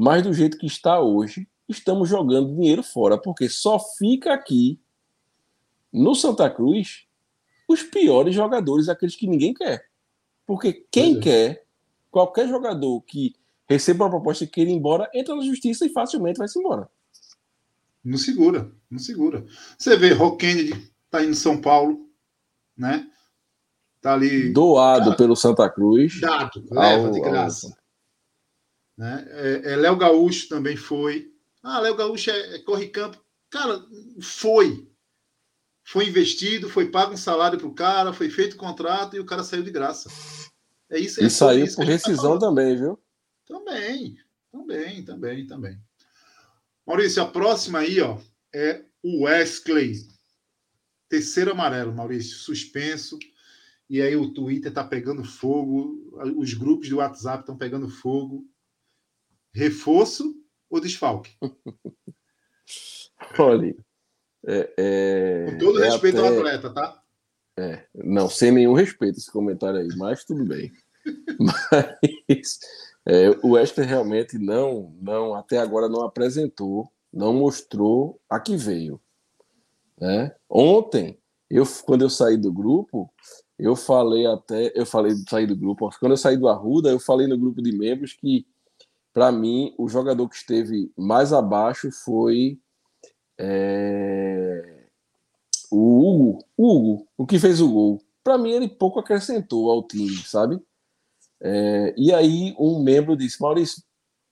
Mas 0.00 0.22
do 0.22 0.32
jeito 0.32 0.56
que 0.56 0.66
está 0.66 1.00
hoje, 1.00 1.48
estamos 1.68 2.08
jogando 2.08 2.54
dinheiro 2.54 2.84
fora, 2.84 3.18
porque 3.18 3.48
só 3.48 3.80
fica 3.80 4.32
aqui 4.32 4.78
no 5.92 6.14
Santa 6.14 6.48
Cruz 6.48 7.04
os 7.66 7.82
piores 7.82 8.32
jogadores, 8.32 8.88
aqueles 8.88 9.16
que 9.16 9.26
ninguém 9.26 9.52
quer. 9.52 9.88
Porque 10.46 10.86
quem 10.88 11.16
é. 11.16 11.20
quer, 11.20 11.64
qualquer 12.12 12.48
jogador 12.48 13.00
que 13.00 13.34
receba 13.68 14.04
uma 14.04 14.10
proposta 14.10 14.44
e 14.44 14.46
queira 14.46 14.70
ir 14.70 14.74
embora, 14.74 15.10
entra 15.12 15.34
na 15.34 15.42
justiça 15.42 15.84
e 15.84 15.88
facilmente 15.88 16.38
vai 16.38 16.46
se 16.46 16.60
embora. 16.60 16.88
Não 18.04 18.18
segura, 18.18 18.70
não 18.88 19.00
segura. 19.00 19.44
Você 19.76 19.96
vê, 19.96 20.12
Rock 20.12 20.46
Kennedy 20.46 20.92
tá 21.10 21.22
indo 21.22 21.32
em 21.32 21.34
São 21.34 21.60
Paulo, 21.60 22.08
né? 22.76 23.04
Tá 24.00 24.14
ali. 24.14 24.52
Doado 24.52 25.06
cara, 25.06 25.16
pelo 25.16 25.34
Santa 25.34 25.68
Cruz. 25.68 26.20
Dado, 26.20 26.64
leva 26.70 27.08
ao, 27.08 27.10
de 27.10 27.20
graça. 27.20 27.76
Né? 28.98 29.24
É, 29.30 29.72
é, 29.72 29.76
Léo 29.76 29.96
Gaúcho 29.96 30.48
também 30.48 30.76
foi. 30.76 31.32
Ah, 31.62 31.78
Léo 31.78 31.94
Gaúcho 31.94 32.32
é, 32.32 32.56
é 32.56 32.58
corre 32.58 32.88
campo. 32.88 33.24
Cara, 33.48 33.80
foi. 34.20 34.90
Foi 35.84 36.08
investido, 36.08 36.68
foi 36.68 36.90
pago 36.90 37.14
um 37.14 37.16
salário 37.16 37.58
pro 37.58 37.72
cara, 37.72 38.12
foi 38.12 38.28
feito 38.28 38.56
contrato 38.56 39.16
e 39.16 39.20
o 39.20 39.24
cara 39.24 39.44
saiu 39.44 39.62
de 39.62 39.70
graça. 39.70 40.10
É 40.90 40.98
isso. 40.98 41.22
É 41.22 41.26
e 41.26 41.30
saiu 41.30 41.64
isso 41.64 41.76
por 41.76 41.86
tá 41.86 41.92
rescisão 41.92 42.38
tá 42.38 42.46
também, 42.46 42.76
viu? 42.76 42.98
Também, 43.46 44.18
também, 44.50 45.04
também, 45.04 45.46
também. 45.46 45.78
Maurício, 46.84 47.22
a 47.22 47.26
próxima 47.26 47.78
aí, 47.78 48.00
ó, 48.00 48.18
é 48.52 48.84
o 49.02 49.24
Wesley. 49.24 49.94
Terceiro 51.08 51.52
amarelo, 51.52 51.94
Maurício, 51.94 52.36
suspenso. 52.36 53.18
E 53.88 54.02
aí 54.02 54.16
o 54.16 54.30
Twitter 54.34 54.72
tá 54.72 54.84
pegando 54.84 55.24
fogo, 55.24 56.12
os 56.36 56.52
grupos 56.52 56.88
do 56.90 56.96
WhatsApp 56.96 57.40
estão 57.40 57.56
pegando 57.56 57.88
fogo. 57.88 58.44
Reforço 59.58 60.34
ou 60.70 60.80
desfalque? 60.80 61.32
Olha, 63.38 63.74
é, 64.46 64.74
é, 64.78 65.50
com 65.50 65.58
todo 65.58 65.82
é 65.82 65.90
respeito 65.90 66.18
até... 66.18 66.28
ao 66.28 66.38
atleta, 66.38 66.70
tá? 66.70 67.02
É, 67.58 67.84
não, 67.92 68.30
sem 68.30 68.52
nenhum 68.52 68.72
respeito 68.72 69.18
esse 69.18 69.32
comentário 69.32 69.80
aí, 69.80 69.88
mas 69.96 70.24
tudo 70.24 70.44
bem. 70.44 70.72
mas 71.40 72.60
é, 73.04 73.30
o 73.42 73.50
Wesley 73.52 73.84
realmente 73.84 74.38
não, 74.38 74.94
não, 75.00 75.34
até 75.34 75.58
agora 75.58 75.88
não 75.88 76.02
apresentou, 76.02 76.88
não 77.12 77.34
mostrou 77.34 78.20
a 78.30 78.38
que 78.38 78.56
veio. 78.56 79.00
Né? 80.00 80.32
Ontem, 80.48 81.18
eu, 81.50 81.64
quando 81.84 82.02
eu 82.02 82.10
saí 82.10 82.36
do 82.36 82.52
grupo, 82.52 83.12
eu 83.58 83.74
falei 83.74 84.24
até, 84.24 84.70
eu 84.78 84.86
falei 84.86 85.14
de 85.14 85.28
sair 85.28 85.46
do 85.46 85.56
grupo, 85.56 85.90
quando 85.98 86.12
eu 86.12 86.16
saí 86.16 86.36
do 86.36 86.46
Arruda, 86.46 86.90
eu 86.90 87.00
falei 87.00 87.26
no 87.26 87.36
grupo 87.36 87.60
de 87.60 87.76
membros 87.76 88.12
que, 88.12 88.46
para 89.18 89.32
mim, 89.32 89.74
o 89.76 89.88
jogador 89.88 90.28
que 90.28 90.36
esteve 90.36 90.92
mais 90.96 91.32
abaixo 91.32 91.90
foi 91.90 92.56
é, 93.36 94.86
o 95.72 96.08
Hugo, 96.08 96.44
Hugo, 96.56 97.08
o 97.16 97.26
que 97.26 97.36
fez 97.36 97.60
o 97.60 97.68
gol. 97.68 98.00
Para 98.22 98.38
mim, 98.38 98.52
ele 98.52 98.68
pouco 98.68 99.00
acrescentou 99.00 99.72
ao 99.72 99.82
time, 99.82 100.16
sabe? 100.18 100.62
É, 101.40 101.92
e 101.98 102.14
aí 102.14 102.54
um 102.60 102.80
membro 102.80 103.16
disse, 103.16 103.42
Maurício, 103.42 103.82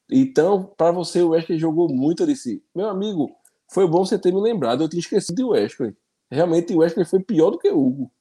então, 0.09 0.73
para 0.76 0.93
você 0.93 1.21
o 1.21 1.31
Wesley 1.31 1.59
jogou 1.59 1.93
muito. 1.93 2.23
Eu 2.23 2.28
disse, 2.28 2.62
meu 2.73 2.88
amigo, 2.88 3.37
foi 3.69 3.88
bom 3.88 4.05
você 4.05 4.16
ter 4.16 4.33
me 4.33 4.40
lembrado, 4.40 4.85
eu 4.85 4.88
tinha 4.88 5.00
esquecido 5.00 5.35
de 5.35 5.43
Wesley. 5.43 5.97
Realmente 6.31 6.73
o 6.73 6.78
Wesley 6.78 7.05
foi 7.05 7.19
pior 7.25 7.50
do 7.50 7.59
que 7.59 7.69
o 7.71 7.85
Hugo. 7.85 8.12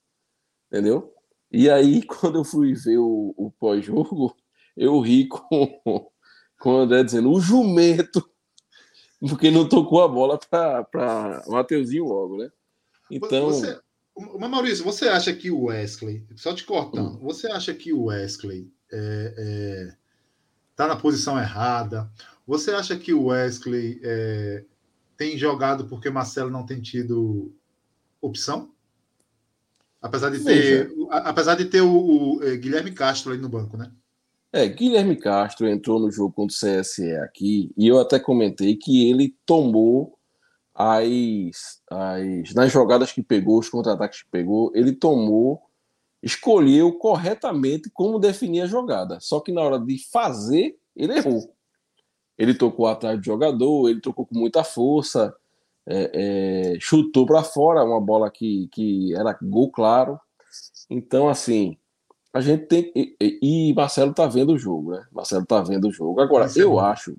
Entendeu? 0.71 1.13
E 1.51 1.69
aí, 1.69 2.01
quando 2.09 2.39
eu 2.39 2.43
fui 2.43 2.73
ver 2.73 2.97
o, 2.97 3.35
o 3.37 3.51
pós-jogo, 3.51 4.35
eu 4.75 4.99
ri 4.99 5.27
com, 5.27 6.11
com 6.59 6.71
o 6.71 6.77
André 6.79 7.03
dizendo, 7.03 7.31
o 7.31 7.39
jumento, 7.39 8.27
porque 9.19 9.51
não 9.51 9.67
tocou 9.67 10.03
a 10.03 10.07
bola 10.07 10.37
para 10.37 11.43
Mateuzinho 11.47 12.05
logo, 12.05 12.37
né? 12.37 12.49
Então. 13.09 13.47
Você, 13.47 13.79
mas 14.39 14.49
Maurício, 14.49 14.83
você 14.83 15.09
acha 15.09 15.33
que 15.33 15.51
o 15.51 15.65
Wesley, 15.65 16.25
só 16.35 16.53
te 16.53 16.63
cortando, 16.63 17.15
hum. 17.15 17.19
você 17.19 17.47
acha 17.47 17.73
que 17.73 17.91
o 17.91 18.05
Wesley 18.05 18.71
é, 18.91 19.33
é, 19.37 19.95
tá 20.75 20.87
na 20.87 20.95
posição 20.95 21.37
errada? 21.37 22.09
Você 22.47 22.71
acha 22.71 22.97
que 22.97 23.13
o 23.13 23.25
Wesley 23.25 23.99
é, 24.03 24.63
tem 25.17 25.37
jogado 25.37 25.85
porque 25.87 26.09
Marcelo 26.09 26.49
não 26.49 26.65
tem 26.65 26.81
tido 26.81 27.53
opção? 28.21 28.73
Apesar 30.01 30.29
de 30.29 30.43
ter, 30.43 30.93
apesar 31.09 31.55
de 31.55 31.65
ter 31.65 31.81
o, 31.81 32.37
o, 32.37 32.43
é, 32.43 32.55
Guilherme 32.55 32.91
Castro 32.91 33.33
aí 33.33 33.39
no 33.39 33.49
banco, 33.49 33.75
né? 33.75 33.91
É, 34.55 34.69
Guilherme 34.69 35.17
Castro 35.17 35.67
entrou 35.67 35.99
no 35.99 36.09
jogo 36.09 36.31
contra 36.31 36.55
o 36.55 36.79
CSE 36.81 37.13
aqui 37.17 37.73
e 37.77 37.89
eu 37.89 37.99
até 37.99 38.17
comentei 38.17 38.77
que 38.77 39.09
ele 39.09 39.35
tomou 39.45 40.17
as, 40.73 41.81
as 41.91 42.53
nas 42.53 42.71
jogadas 42.71 43.11
que 43.11 43.21
pegou, 43.21 43.59
os 43.59 43.67
contra-ataques 43.67 44.23
que 44.23 44.29
pegou, 44.29 44.71
ele 44.73 44.93
tomou, 44.93 45.61
escolheu 46.23 46.93
corretamente 46.93 47.89
como 47.89 48.17
definir 48.17 48.61
a 48.61 48.65
jogada. 48.65 49.19
Só 49.19 49.41
que 49.41 49.51
na 49.51 49.61
hora 49.61 49.77
de 49.77 49.97
fazer, 50.09 50.79
ele 50.95 51.17
errou. 51.17 51.53
Ele 52.37 52.53
tocou 52.53 52.87
atrás 52.87 53.19
do 53.19 53.25
jogador, 53.25 53.89
ele 53.89 53.99
tocou 53.99 54.25
com 54.25 54.39
muita 54.39 54.63
força, 54.63 55.35
é, 55.85 56.75
é, 56.75 56.79
chutou 56.79 57.25
para 57.25 57.43
fora 57.43 57.83
uma 57.83 57.99
bola 57.99 58.31
que, 58.31 58.69
que 58.71 59.13
era 59.13 59.37
gol 59.41 59.69
claro. 59.69 60.17
Então, 60.89 61.27
assim, 61.27 61.77
a 62.35 62.41
gente 62.41 62.65
tem. 62.65 62.91
E, 62.93 63.39
e 63.41 63.73
Marcelo 63.73 64.13
tá 64.13 64.27
vendo 64.27 64.51
o 64.51 64.57
jogo, 64.57 64.91
né? 64.91 65.05
Marcelo 65.09 65.45
tá 65.45 65.61
vendo 65.61 65.87
o 65.87 65.91
jogo. 65.91 66.19
Agora, 66.19 66.45
é 66.45 66.61
eu 66.61 66.77
acho, 66.77 67.17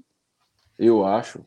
eu 0.78 1.06
acho, 1.06 1.40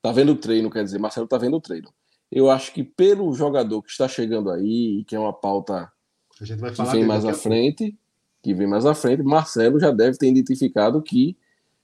tá 0.00 0.10
vendo 0.10 0.32
o 0.32 0.36
treino, 0.36 0.70
quer 0.70 0.82
dizer, 0.82 0.98
Marcelo 0.98 1.28
tá 1.28 1.36
vendo 1.36 1.54
o 1.54 1.60
treino. 1.60 1.92
Eu 2.32 2.50
acho 2.50 2.72
que 2.72 2.82
pelo 2.82 3.30
jogador 3.34 3.82
que 3.82 3.90
está 3.90 4.08
chegando 4.08 4.50
aí, 4.50 5.04
que 5.06 5.14
é 5.14 5.20
uma 5.20 5.34
pauta 5.34 5.92
que 6.38 6.82
vem 6.90 7.04
mais 7.04 7.26
à 7.26 7.34
frente, 7.34 7.94
que 8.42 8.54
vem 8.54 8.66
mais 8.66 8.86
à 8.86 8.94
frente, 8.94 9.22
Marcelo 9.22 9.78
já 9.78 9.90
deve 9.90 10.16
ter 10.16 10.28
identificado 10.28 11.02
que 11.02 11.36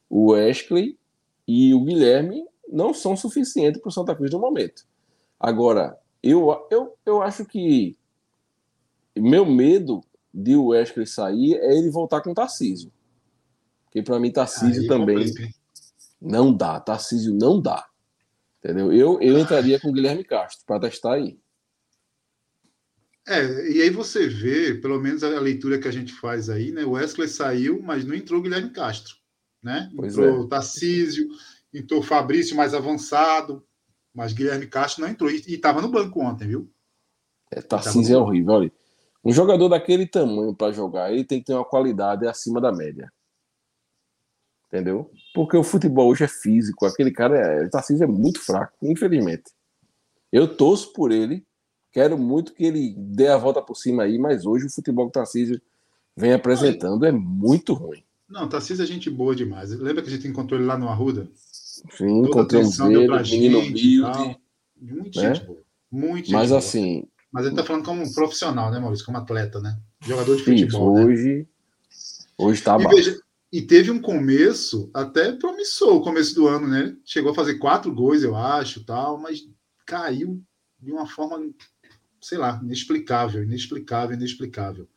o 0.09 0.31
Wesley 0.31 0.99
e 1.47 1.75
o 1.75 1.85
Guilherme 1.85 2.47
não 2.67 2.95
são 2.95 3.15
suficientes 3.15 3.79
para 3.79 3.91
o 3.91 3.93
Santa 3.93 4.15
Cruz 4.15 4.31
no 4.31 4.41
momento. 4.41 4.87
Agora, 5.39 5.99
eu, 6.23 6.67
eu, 6.71 6.97
eu 7.05 7.23
acho 7.23 7.45
que 7.45 7.95
meu 9.15 9.45
medo 9.45 10.03
de 10.37 10.55
o 10.55 10.67
Wesley 10.67 11.07
sair 11.07 11.55
é 11.55 11.79
ele 11.79 11.91
voltar 11.91 12.21
com 12.21 12.31
o 12.31 12.35
Tarcísio. 12.35 12.93
Porque 13.85 14.03
para 14.03 14.21
mim 14.21 14.31
Tarcísio 14.31 14.83
Aí 14.83 14.87
também 14.87 15.27
complica. 15.27 15.49
não 16.21 16.53
dá. 16.53 16.79
Tarcísio 16.79 17.33
não 17.33 17.59
dá. 17.59 17.87
Entendeu? 18.59 18.93
Eu, 18.93 19.19
eu 19.23 19.39
entraria 19.39 19.81
com 19.81 19.89
o 19.89 19.93
Guilherme 19.93 20.25
Castro 20.25 20.67
para 20.67 20.81
testar 20.81 21.15
aí. 21.15 21.39
É, 23.27 23.71
e 23.71 23.81
aí 23.81 23.91
você 23.91 24.29
vê, 24.29 24.75
pelo 24.75 25.01
menos 25.01 25.25
a 25.25 25.29
leitura 25.41 25.79
que 25.79 25.89
a 25.89 25.93
gente 25.93 26.13
faz 26.13 26.51
aí, 26.51 26.71
né? 26.71 26.85
O 26.85 26.93
Wesley 26.93 27.29
saiu, 27.29 27.81
mas 27.83 28.05
não 28.05 28.15
entrou 28.15 28.39
o 28.39 28.43
Guilherme 28.43 28.71
Castro, 28.71 29.17
né? 29.63 29.91
Pois 29.97 30.13
entrou 30.13 30.45
é. 30.45 30.49
Tarcísio, 30.49 31.29
entrou 31.73 32.01
o 32.01 32.05
Fabrício 32.05 32.55
mais 32.55 32.75
avançado, 32.75 33.67
mas 34.15 34.33
Guilherme 34.33 34.67
Castro 34.67 35.03
não 35.03 35.11
entrou. 35.11 35.31
E 35.31 35.41
estava 35.47 35.81
no 35.81 35.89
banco 35.89 36.21
ontem, 36.21 36.47
viu? 36.47 36.71
É, 37.51 37.63
Tarcísio 37.63 38.15
é 38.15 38.19
horrível, 38.19 38.53
olha. 38.53 38.73
Um 39.27 39.33
jogador 39.33 39.69
daquele 39.69 40.07
tamanho 40.07 40.55
para 40.55 40.73
jogar, 40.73 41.13
ele 41.13 41.25
tem 41.25 41.41
que 41.41 41.47
ter 41.47 41.53
uma 41.53 41.65
qualidade 41.65 42.25
acima 42.29 42.61
da 42.61 42.71
média. 42.71 43.13
Entendeu? 44.69 45.11
Porque 45.35 45.57
o 45.57 45.65
futebol 45.65 46.09
hoje 46.09 46.23
é 46.23 46.29
físico. 46.29 46.87
Aquele 46.87 47.11
cara, 47.11 47.37
é, 47.37 47.69
Tarcísio 47.69 48.05
é 48.05 48.07
muito 48.07 48.39
fraco, 48.39 48.73
infelizmente. 48.81 49.51
Eu 50.33 50.57
torço 50.57 50.93
por 50.93 51.11
ele, 51.11 51.45
quero 51.91 52.17
muito 52.17 52.55
que 52.55 52.65
ele 52.65 52.95
dê 52.97 53.27
a 53.27 53.37
volta 53.37 53.61
por 53.61 53.77
cima 53.77 54.05
aí, 54.05 54.17
mas 54.17 54.47
hoje 54.47 54.67
o 54.67 54.71
futebol 54.71 55.07
que 55.07 55.11
o 55.11 55.21
Tarcísio 55.21 55.61
vem 56.17 56.33
apresentando 56.33 57.05
é 57.05 57.11
muito 57.11 57.75
ruim. 57.75 58.05
Não, 58.29 58.49
Tarcísio 58.49 58.85
é 58.85 58.87
gente 58.87 59.11
boa 59.11 59.35
demais. 59.35 59.71
Lembra 59.71 60.03
que 60.03 60.09
a 60.09 60.13
gente 60.13 60.29
encontrou 60.29 60.61
ele 60.61 60.69
lá 60.69 60.79
no 60.79 60.89
Arruda? 60.89 61.29
Sim, 61.35 62.21
encontramos 62.21 62.79
ele, 62.79 63.09
menino 63.09 63.59
humilde. 63.59 64.39
Muito 64.81 65.21
né? 65.21 65.35
gente 65.35 65.47
boa. 65.47 65.63
Muito 65.91 66.31
Mas 66.31 66.51
boa. 66.51 66.59
assim, 66.61 67.09
mas 67.37 67.45
ele 67.45 67.53
está 67.53 67.63
falando 67.63 67.85
como 67.85 68.03
um 68.03 68.11
profissional, 68.15 68.71
né, 68.71 68.79
Maurício? 68.79 69.05
Como 69.05 69.19
atleta, 69.19 69.61
né? 69.61 69.79
Jogador 70.01 70.37
de 70.37 70.43
futebol. 70.43 70.99
Isso, 70.99 71.07
hoje, 71.07 71.35
né? 71.35 71.47
hoje 72.39 72.59
está 72.61 72.81
e, 72.81 72.89
veja, 72.89 73.21
e 73.53 73.61
teve 73.61 73.91
um 73.91 74.01
começo 74.01 74.91
até 74.95 75.33
promissor, 75.33 75.97
o 75.97 76.01
começo 76.01 76.35
do 76.35 76.49
ano, 76.49 76.67
né? 76.67 76.97
Chegou 77.05 77.33
a 77.33 77.35
fazer 77.35 77.59
quatro 77.59 77.95
gols, 77.95 78.23
eu 78.23 78.35
acho, 78.35 78.87
tal, 78.87 79.19
mas 79.19 79.47
caiu 79.85 80.43
de 80.81 80.91
uma 80.91 81.07
forma, 81.07 81.47
sei 82.23 82.39
lá, 82.39 82.59
inexplicável, 82.65 83.43
inexplicável, 83.43 84.17
inexplicável. 84.17 84.89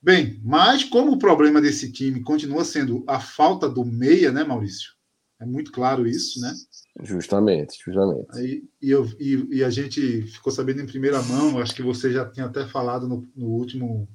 Bem, 0.00 0.40
mas 0.42 0.82
como 0.82 1.12
o 1.12 1.18
problema 1.18 1.60
desse 1.60 1.92
time 1.92 2.22
continua 2.22 2.64
sendo 2.64 3.04
a 3.06 3.20
falta 3.20 3.68
do 3.68 3.84
meia, 3.84 4.32
né, 4.32 4.44
Maurício? 4.44 4.94
É 5.38 5.44
muito 5.44 5.70
claro 5.70 6.06
isso, 6.06 6.40
né? 6.40 6.54
Justamente, 7.02 7.82
justamente. 7.84 8.28
Aí, 8.38 8.62
e, 8.80 8.90
eu, 8.90 9.04
e, 9.18 9.56
e, 9.56 9.64
a 9.64 9.70
gente 9.70 10.22
ficou 10.22 10.52
sabendo 10.52 10.80
em 10.80 10.86
primeira 10.86 11.20
mão, 11.22 11.58
acho 11.58 11.74
que 11.74 11.82
você 11.82 12.12
já 12.12 12.24
tinha 12.24 12.46
até 12.46 12.66
falado 12.66 13.08
no, 13.08 13.26
no 13.34 13.46
último 13.46 14.08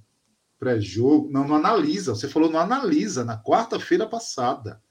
pré-jogo, 0.57 1.29
não, 1.29 1.45
não 1.45 1.55
analisa, 1.55 2.15
você 2.15 2.27
falou 2.27 2.49
não 2.49 2.59
analisa, 2.59 3.25
na 3.25 3.37
quarta-feira 3.37 4.07
passada, 4.07 4.81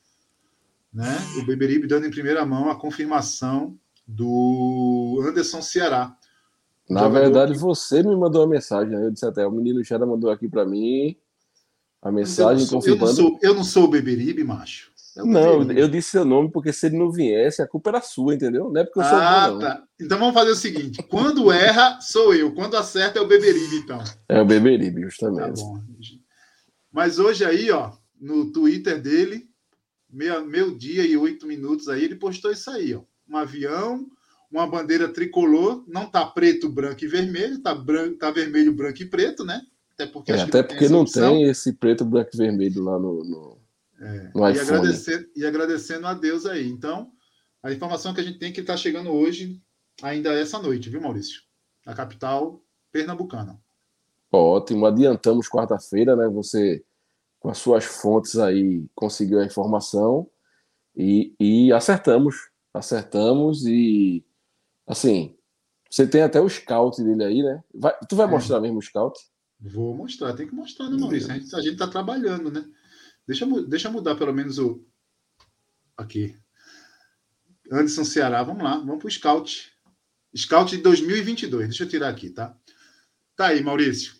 né? 0.93 1.17
O 1.41 1.47
Beberibe 1.47 1.87
dando 1.87 2.07
em 2.07 2.11
primeira 2.11 2.45
mão 2.45 2.71
a 2.71 2.79
confirmação 2.79 3.79
do 4.07 5.23
Anderson 5.27 5.63
Ceará. 5.63 6.15
Na 6.89 7.09
verdade, 7.09 7.55
você 7.55 8.03
me 8.03 8.17
mandou 8.17 8.43
uma 8.43 8.55
mensagem, 8.55 8.97
né? 8.97 9.07
eu 9.07 9.11
disse 9.11 9.27
até, 9.27 9.47
o 9.47 9.51
menino 9.51 9.85
Xera 9.85 10.07
mandou 10.07 10.31
aqui 10.31 10.49
para 10.49 10.65
mim 10.65 11.17
a 12.01 12.11
mensagem 12.11 12.65
eu 12.65 12.71
confirmando... 12.71 13.05
Eu 13.05 13.25
não, 13.25 13.31
sou, 13.31 13.39
eu 13.43 13.55
não 13.55 13.65
sou 13.65 13.85
o 13.85 13.89
Beberibe, 13.89 14.45
macho. 14.45 14.91
É 15.19 15.25
não, 15.25 15.69
eu 15.73 15.89
disse 15.89 16.11
seu 16.11 16.25
nome 16.25 16.49
porque 16.53 16.73
se 16.73 16.87
ele 16.87 16.97
não 16.97 17.11
viesse, 17.11 17.61
a 17.61 17.67
culpa 17.67 17.91
era 17.91 18.01
sua, 18.01 18.35
entendeu? 18.35 18.71
Não 18.71 18.81
é 18.81 18.85
porque 18.85 19.01
eu 19.01 19.05
sou 19.05 19.19
ah, 19.19 19.51
bom, 19.51 19.59
tá. 19.59 19.83
Então 20.01 20.17
vamos 20.17 20.35
fazer 20.35 20.53
o 20.53 20.57
seguinte: 20.57 21.03
quando 21.03 21.51
erra, 21.51 22.01
sou 22.01 22.33
eu. 22.33 22.55
Quando 22.55 22.77
acerta, 22.77 23.19
é 23.19 23.23
o 23.23 23.27
Beberibe, 23.27 23.79
então. 23.79 24.03
É 24.29 24.41
o 24.41 24.45
Beberibe, 24.45 25.03
justamente. 25.03 25.61
Tá 25.61 25.67
bom. 25.67 25.81
Mas 26.93 27.19
hoje 27.19 27.45
aí, 27.45 27.69
ó, 27.73 27.91
no 28.21 28.53
Twitter 28.53 29.03
dele, 29.03 29.49
meio, 30.09 30.47
meio 30.47 30.79
dia 30.79 31.05
e 31.05 31.17
oito 31.17 31.49
minutos 31.49 31.89
aí, 31.89 32.05
ele 32.05 32.15
postou 32.15 32.53
isso 32.53 32.71
aí, 32.71 32.95
ó. 32.95 33.03
Um 33.29 33.37
avião, 33.37 34.07
uma 34.53 34.69
bandeira 34.69 35.09
tricolor, 35.09 35.83
não 35.89 36.07
tá 36.07 36.25
preto, 36.27 36.69
branco 36.69 37.05
e 37.05 37.09
vermelho, 37.09 37.59
tá, 37.61 37.75
branco, 37.75 38.19
tá 38.19 38.31
vermelho, 38.31 38.73
branco 38.73 39.03
e 39.03 39.07
preto, 39.07 39.45
né? 39.45 39.63
Até 39.95 40.07
porque, 40.07 40.31
é, 40.31 40.43
até 40.43 40.63
porque 40.63 40.89
não 40.89 41.05
tem 41.05 41.43
esse 41.43 41.73
preto, 41.73 42.05
branco 42.05 42.31
e 42.33 42.37
vermelho 42.37 42.85
lá 42.85 43.01
no... 43.01 43.25
no 43.25 43.58
é, 44.01 44.31
e, 44.35 44.61
agradecendo, 44.61 45.29
e 45.37 45.47
agradecendo 45.47 46.07
a 46.07 46.15
Deus 46.15 46.47
aí. 46.47 46.69
Então, 46.69 47.11
a 47.63 47.73
informação 47.73 48.15
que 48.15 48.21
a 48.21 48.25
gente 48.25 48.39
tem 48.39 48.51
é 48.51 48.53
que 48.53 48.61
está 48.61 48.77
chegando 48.77 49.11
hoje, 49.11 49.61
ainda 50.03 50.33
essa 50.33 50.59
noite, 50.59 50.89
viu, 50.89 51.01
Maurício? 51.01 51.43
Na 51.85 51.95
capital 51.95 52.63
pernambucana. 52.93 53.61
Ótimo, 54.31 54.87
adiantamos 54.87 55.49
quarta-feira, 55.49 56.15
né? 56.15 56.29
Você, 56.29 56.85
com 57.41 57.49
as 57.49 57.59
suas 57.59 57.85
fontes 57.85 58.37
aí, 58.39 58.85
conseguiu 58.95 59.41
a 59.41 59.45
informação 59.45 60.29
e, 60.97 61.35
e 61.41 61.73
acertamos. 61.73 62.51
Acertamos 62.73 63.67
e, 63.67 64.25
assim, 64.87 65.35
você 65.91 66.07
tem 66.07 66.23
até 66.23 66.41
o 66.41 66.49
scout 66.49 67.03
dele 67.03 67.25
aí, 67.25 67.43
né? 67.43 67.65
Vai, 67.75 67.95
tu 68.09 68.15
vai 68.15 68.27
é. 68.27 68.31
mostrar 68.31 68.61
mesmo 68.61 68.79
o 68.79 68.83
scout? 68.83 69.19
Vou 69.61 69.95
mostrar, 69.95 70.35
tem 70.35 70.47
que 70.47 70.55
mostrar, 70.55 70.89
né, 70.89 70.97
Maurício? 70.99 71.33
A 71.33 71.35
gente 71.35 71.73
está 71.73 71.89
trabalhando, 71.89 72.51
né? 72.51 72.65
Deixa, 73.29 73.47
deixa 73.69 73.89
eu 73.89 73.93
mudar 73.93 74.15
pelo 74.15 74.33
menos 74.33 74.59
o. 74.59 74.83
Aqui. 75.99 76.35
Anderson 77.71 78.05
Ceará, 78.05 78.43
vamos 78.43 78.65
lá, 78.65 78.79
vamos 78.79 78.99
para 79.01 79.09
o 79.09 79.11
Scout. 79.11 79.71
Scout 80.35 80.75
de 80.75 80.83
2022, 80.83 81.69
deixa 81.69 81.85
eu 81.85 81.89
tirar 81.89 82.09
aqui, 82.09 82.31
tá? 82.31 82.57
Tá 83.37 83.49
aí, 83.49 83.63
Maurício. 83.63 84.15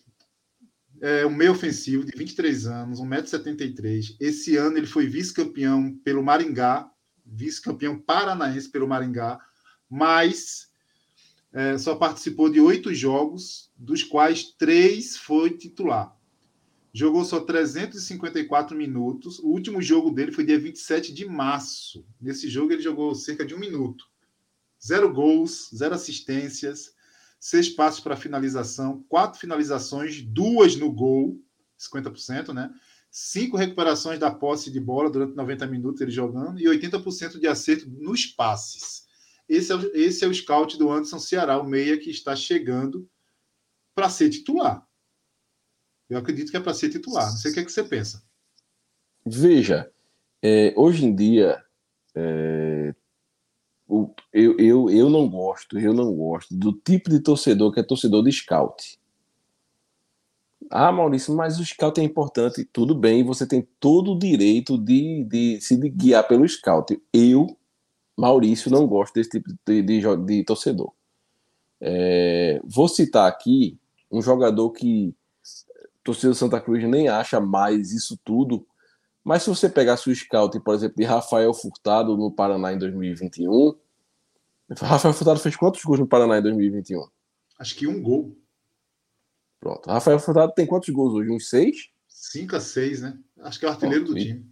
É 1.01 1.25
um 1.25 1.33
meio 1.33 1.53
ofensivo 1.53 2.05
de 2.05 2.15
23 2.15 2.67
anos, 2.67 2.99
1,73m. 2.99 4.15
Esse 4.19 4.57
ano 4.57 4.77
ele 4.77 4.85
foi 4.85 5.07
vice-campeão 5.07 5.97
pelo 6.03 6.21
Maringá, 6.21 6.87
vice-campeão 7.25 7.97
paranaense 7.97 8.69
pelo 8.69 8.87
Maringá, 8.87 9.39
mas 9.89 10.69
é, 11.51 11.77
só 11.79 11.95
participou 11.95 12.49
de 12.49 12.59
oito 12.59 12.93
jogos, 12.93 13.71
dos 13.75 14.03
quais 14.03 14.51
três 14.57 15.17
foi 15.17 15.57
titular. 15.57 16.15
Jogou 16.99 17.23
só 17.23 17.39
354 17.39 18.75
minutos. 18.75 19.39
O 19.39 19.47
último 19.47 19.81
jogo 19.81 20.11
dele 20.11 20.33
foi 20.33 20.43
dia 20.43 20.59
27 20.59 21.13
de 21.13 21.25
março. 21.25 22.05
Nesse 22.19 22.49
jogo 22.49 22.73
ele 22.73 22.81
jogou 22.81 23.15
cerca 23.15 23.45
de 23.45 23.55
um 23.55 23.57
minuto. 23.57 24.03
Zero 24.85 25.13
gols, 25.13 25.69
zero 25.73 25.95
assistências, 25.95 26.93
seis 27.39 27.69
passos 27.69 28.01
para 28.01 28.17
finalização, 28.17 29.01
quatro 29.07 29.39
finalizações, 29.39 30.21
duas 30.21 30.75
no 30.75 30.91
gol, 30.91 31.41
50%, 31.79 32.51
né? 32.51 32.69
Cinco 33.09 33.55
recuperações 33.55 34.19
da 34.19 34.29
posse 34.29 34.69
de 34.69 34.81
bola 34.81 35.09
durante 35.09 35.37
90 35.37 35.67
minutos 35.67 36.01
ele 36.01 36.11
jogando 36.11 36.59
e 36.59 36.65
80% 36.65 37.39
de 37.39 37.47
acerto 37.47 37.89
nos 37.89 38.25
passes. 38.25 39.05
Esse 39.47 39.71
é, 39.71 39.77
esse 39.93 40.25
é 40.25 40.27
o 40.27 40.33
scout 40.33 40.77
do 40.77 40.91
Anderson 40.91 41.17
Ceará, 41.17 41.61
o 41.61 41.65
meia 41.65 41.97
que 41.97 42.09
está 42.09 42.35
chegando 42.35 43.09
para 43.95 44.09
ser 44.09 44.29
titular. 44.29 44.85
Eu 46.09 46.17
acredito 46.17 46.49
que 46.49 46.57
é 46.57 46.59
para 46.59 46.73
ser 46.73 46.89
titular. 46.89 47.29
Não 47.29 47.37
sei 47.37 47.51
o 47.51 47.53
que, 47.53 47.59
é 47.59 47.63
que 47.63 47.71
você 47.71 47.83
pensa. 47.83 48.23
Veja, 49.25 49.91
é, 50.41 50.73
hoje 50.75 51.05
em 51.05 51.13
dia, 51.13 51.61
é, 52.15 52.95
o, 53.87 54.13
eu, 54.33 54.57
eu, 54.57 54.89
eu 54.89 55.09
não 55.09 55.29
gosto, 55.29 55.77
eu 55.77 55.93
não 55.93 56.13
gosto 56.15 56.55
do 56.55 56.73
tipo 56.73 57.09
de 57.09 57.19
torcedor 57.19 57.71
que 57.71 57.79
é 57.79 57.83
torcedor 57.83 58.23
de 58.23 58.31
scout. 58.31 58.99
Ah, 60.71 60.91
Maurício, 60.91 61.35
mas 61.35 61.59
o 61.59 61.65
scout 61.65 61.99
é 61.99 62.03
importante. 62.03 62.63
Tudo 62.65 62.93
bem, 62.93 63.23
você 63.23 63.47
tem 63.47 63.67
todo 63.79 64.11
o 64.13 64.19
direito 64.19 64.77
de, 64.77 65.23
de 65.23 65.61
se 65.61 65.75
guiar 65.77 66.27
pelo 66.27 66.47
scout. 66.47 66.99
Eu, 67.13 67.57
Maurício, 68.17 68.71
não 68.71 68.85
gosto 68.85 69.15
desse 69.15 69.31
tipo 69.31 69.49
de, 69.65 69.81
de, 69.81 70.01
de 70.25 70.43
torcedor. 70.43 70.91
É, 71.81 72.61
vou 72.63 72.87
citar 72.87 73.27
aqui 73.27 73.79
um 74.11 74.21
jogador 74.21 74.71
que 74.71 75.15
torcida 76.09 76.29
do 76.29 76.35
Santa 76.35 76.59
Cruz 76.59 76.83
nem 76.83 77.07
acha 77.07 77.39
mais 77.39 77.91
isso 77.91 78.19
tudo. 78.23 78.65
Mas 79.23 79.43
se 79.43 79.49
você 79.49 79.69
pegar 79.69 79.93
o 79.93 80.15
scout, 80.15 80.59
por 80.61 80.73
exemplo, 80.73 80.95
de 80.97 81.03
Rafael 81.03 81.53
Furtado 81.53 82.17
no 82.17 82.31
Paraná 82.31 82.73
em 82.73 82.79
2021, 82.79 83.75
Rafael 84.81 85.13
Furtado 85.13 85.39
fez 85.39 85.55
quantos 85.55 85.83
gols 85.83 85.99
no 85.99 86.07
Paraná 86.07 86.39
em 86.39 86.41
2021? 86.41 87.07
Acho 87.59 87.75
que 87.75 87.87
um 87.87 88.01
gol. 88.01 88.35
Pronto. 89.59 89.87
Rafael 89.87 90.19
Furtado 90.19 90.53
tem 90.53 90.65
quantos 90.65 90.89
gols 90.89 91.13
hoje? 91.13 91.29
Uns 91.29 91.49
seis? 91.49 91.89
5 92.07 92.55
a 92.55 92.59
6, 92.59 93.01
né? 93.01 93.17
Acho 93.41 93.59
que 93.59 93.65
é 93.65 93.69
o 93.69 93.71
artilheiro 93.71 94.05
Bom, 94.05 94.13
do 94.13 94.19
time. 94.19 94.45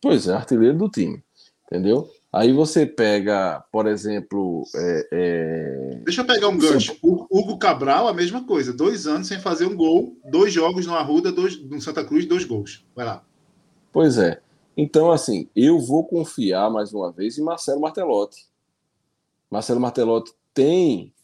Pois 0.00 0.26
é, 0.26 0.34
artilheiro 0.34 0.76
do 0.76 0.88
time. 0.88 1.22
Entendeu? 1.66 2.10
Aí 2.36 2.52
você 2.52 2.84
pega, 2.84 3.64
por 3.72 3.86
exemplo. 3.86 4.64
É, 4.74 5.08
é... 5.10 6.00
Deixa 6.04 6.20
eu 6.20 6.26
pegar 6.26 6.48
um 6.48 6.58
gancho. 6.58 6.94
O 7.02 7.26
Hugo 7.30 7.56
Cabral, 7.56 8.06
a 8.06 8.12
mesma 8.12 8.44
coisa. 8.44 8.74
Dois 8.74 9.06
anos 9.06 9.26
sem 9.26 9.40
fazer 9.40 9.64
um 9.64 9.74
gol, 9.74 10.14
dois 10.30 10.52
jogos 10.52 10.84
no 10.84 10.94
Arruda, 10.94 11.32
dois, 11.32 11.58
no 11.58 11.80
Santa 11.80 12.04
Cruz, 12.04 12.26
dois 12.26 12.44
gols. 12.44 12.84
Vai 12.94 13.06
lá. 13.06 13.24
Pois 13.90 14.18
é. 14.18 14.42
Então, 14.76 15.10
assim, 15.10 15.48
eu 15.56 15.80
vou 15.80 16.04
confiar 16.04 16.70
mais 16.70 16.92
uma 16.92 17.10
vez 17.10 17.38
em 17.38 17.42
Marcelo 17.42 17.80
Martelotti. 17.80 18.46
Marcelo 19.50 19.80
Martelotti 19.80 20.34
tem 20.52 21.14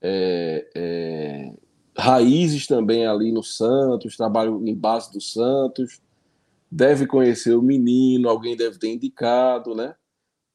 é, 0.00 0.70
é, 0.76 1.52
raízes 1.98 2.68
também 2.68 3.04
ali 3.04 3.32
no 3.32 3.42
Santos, 3.42 4.16
trabalho 4.16 4.62
em 4.64 4.76
base 4.76 5.12
do 5.12 5.20
Santos, 5.20 6.00
deve 6.70 7.04
conhecer 7.04 7.52
o 7.52 7.62
menino, 7.62 8.28
alguém 8.28 8.56
deve 8.56 8.78
ter 8.78 8.92
indicado, 8.92 9.74
né? 9.74 9.96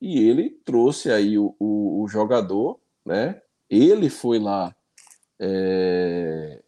E 0.02 0.20
ele 0.20 0.50
trouxe 0.64 1.12
aí 1.12 1.38
o, 1.38 1.56
o, 1.60 2.04
o 2.04 2.08
jogador, 2.08 2.80
né? 3.06 3.42
Ele 3.70 4.10
foi 4.10 4.40
lá, 4.40 4.74
é... 5.40 6.62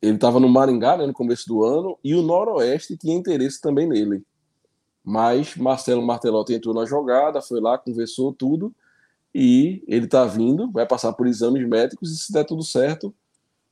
ele 0.00 0.14
estava 0.14 0.40
no 0.40 0.48
Maringá 0.48 0.96
né, 0.96 1.06
no 1.06 1.12
começo 1.12 1.46
do 1.46 1.64
ano 1.64 1.98
e 2.02 2.14
o 2.14 2.22
Noroeste 2.22 2.96
tinha 2.96 3.16
interesse 3.16 3.60
também 3.60 3.86
nele. 3.86 4.24
Mas 5.04 5.54
Marcelo 5.56 6.04
Martelotti 6.04 6.54
entrou 6.54 6.74
na 6.74 6.84
jogada, 6.84 7.42
foi 7.42 7.60
lá, 7.60 7.76
conversou 7.78 8.32
tudo 8.32 8.74
e 9.34 9.84
ele 9.86 10.06
está 10.06 10.24
vindo, 10.24 10.70
vai 10.72 10.86
passar 10.86 11.12
por 11.12 11.26
exames 11.26 11.66
médicos 11.68 12.10
e 12.10 12.16
se 12.16 12.32
der 12.32 12.44
tudo 12.44 12.62
certo, 12.62 13.14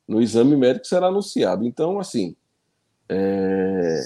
no 0.06 0.20
exame 0.20 0.54
médico 0.56 0.86
será 0.86 1.06
anunciado. 1.06 1.64
Então, 1.64 1.98
assim, 1.98 2.36
é... 3.08 4.04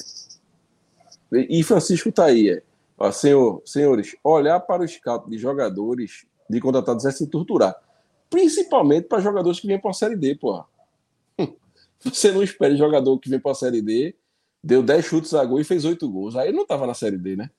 e 1.33 1.63
Francisco 1.65 2.11
está 2.11 2.27
aí, 2.27 2.51
é. 2.51 2.63
Senhor, 3.13 3.63
senhores, 3.65 4.17
olhar 4.25 4.59
para 4.61 4.83
o 4.83 4.89
scout 4.89 5.31
de 5.31 5.39
jogadores 5.39 6.27
de 6.51 6.61
contratados 6.61 7.05
é 7.05 7.11
se 7.11 7.27
torturar. 7.29 7.77
Principalmente 8.29 9.07
para 9.07 9.21
jogadores 9.21 9.61
que 9.61 9.67
vêm 9.67 9.81
para 9.81 9.91
a 9.91 9.95
Série 9.95 10.17
D, 10.17 10.35
porra. 10.35 10.67
Você 12.01 12.33
não 12.33 12.43
espere 12.43 12.77
jogador 12.77 13.19
que 13.19 13.31
vem 13.31 13.41
para 13.41 13.53
a 13.53 13.55
Série 13.55 13.81
D, 13.81 14.15
deu 14.63 14.83
10 14.83 15.05
chutes 15.05 15.35
a 15.35 15.45
gol 15.45 15.61
e 15.61 15.65
fez 15.65 15.85
8 15.85 16.11
gols. 16.11 16.37
Aí 16.37 16.53
não 16.53 16.63
estava 16.63 16.87
na 16.87 16.95
Série 16.95 17.19
D, 17.19 17.37
né? 17.37 17.51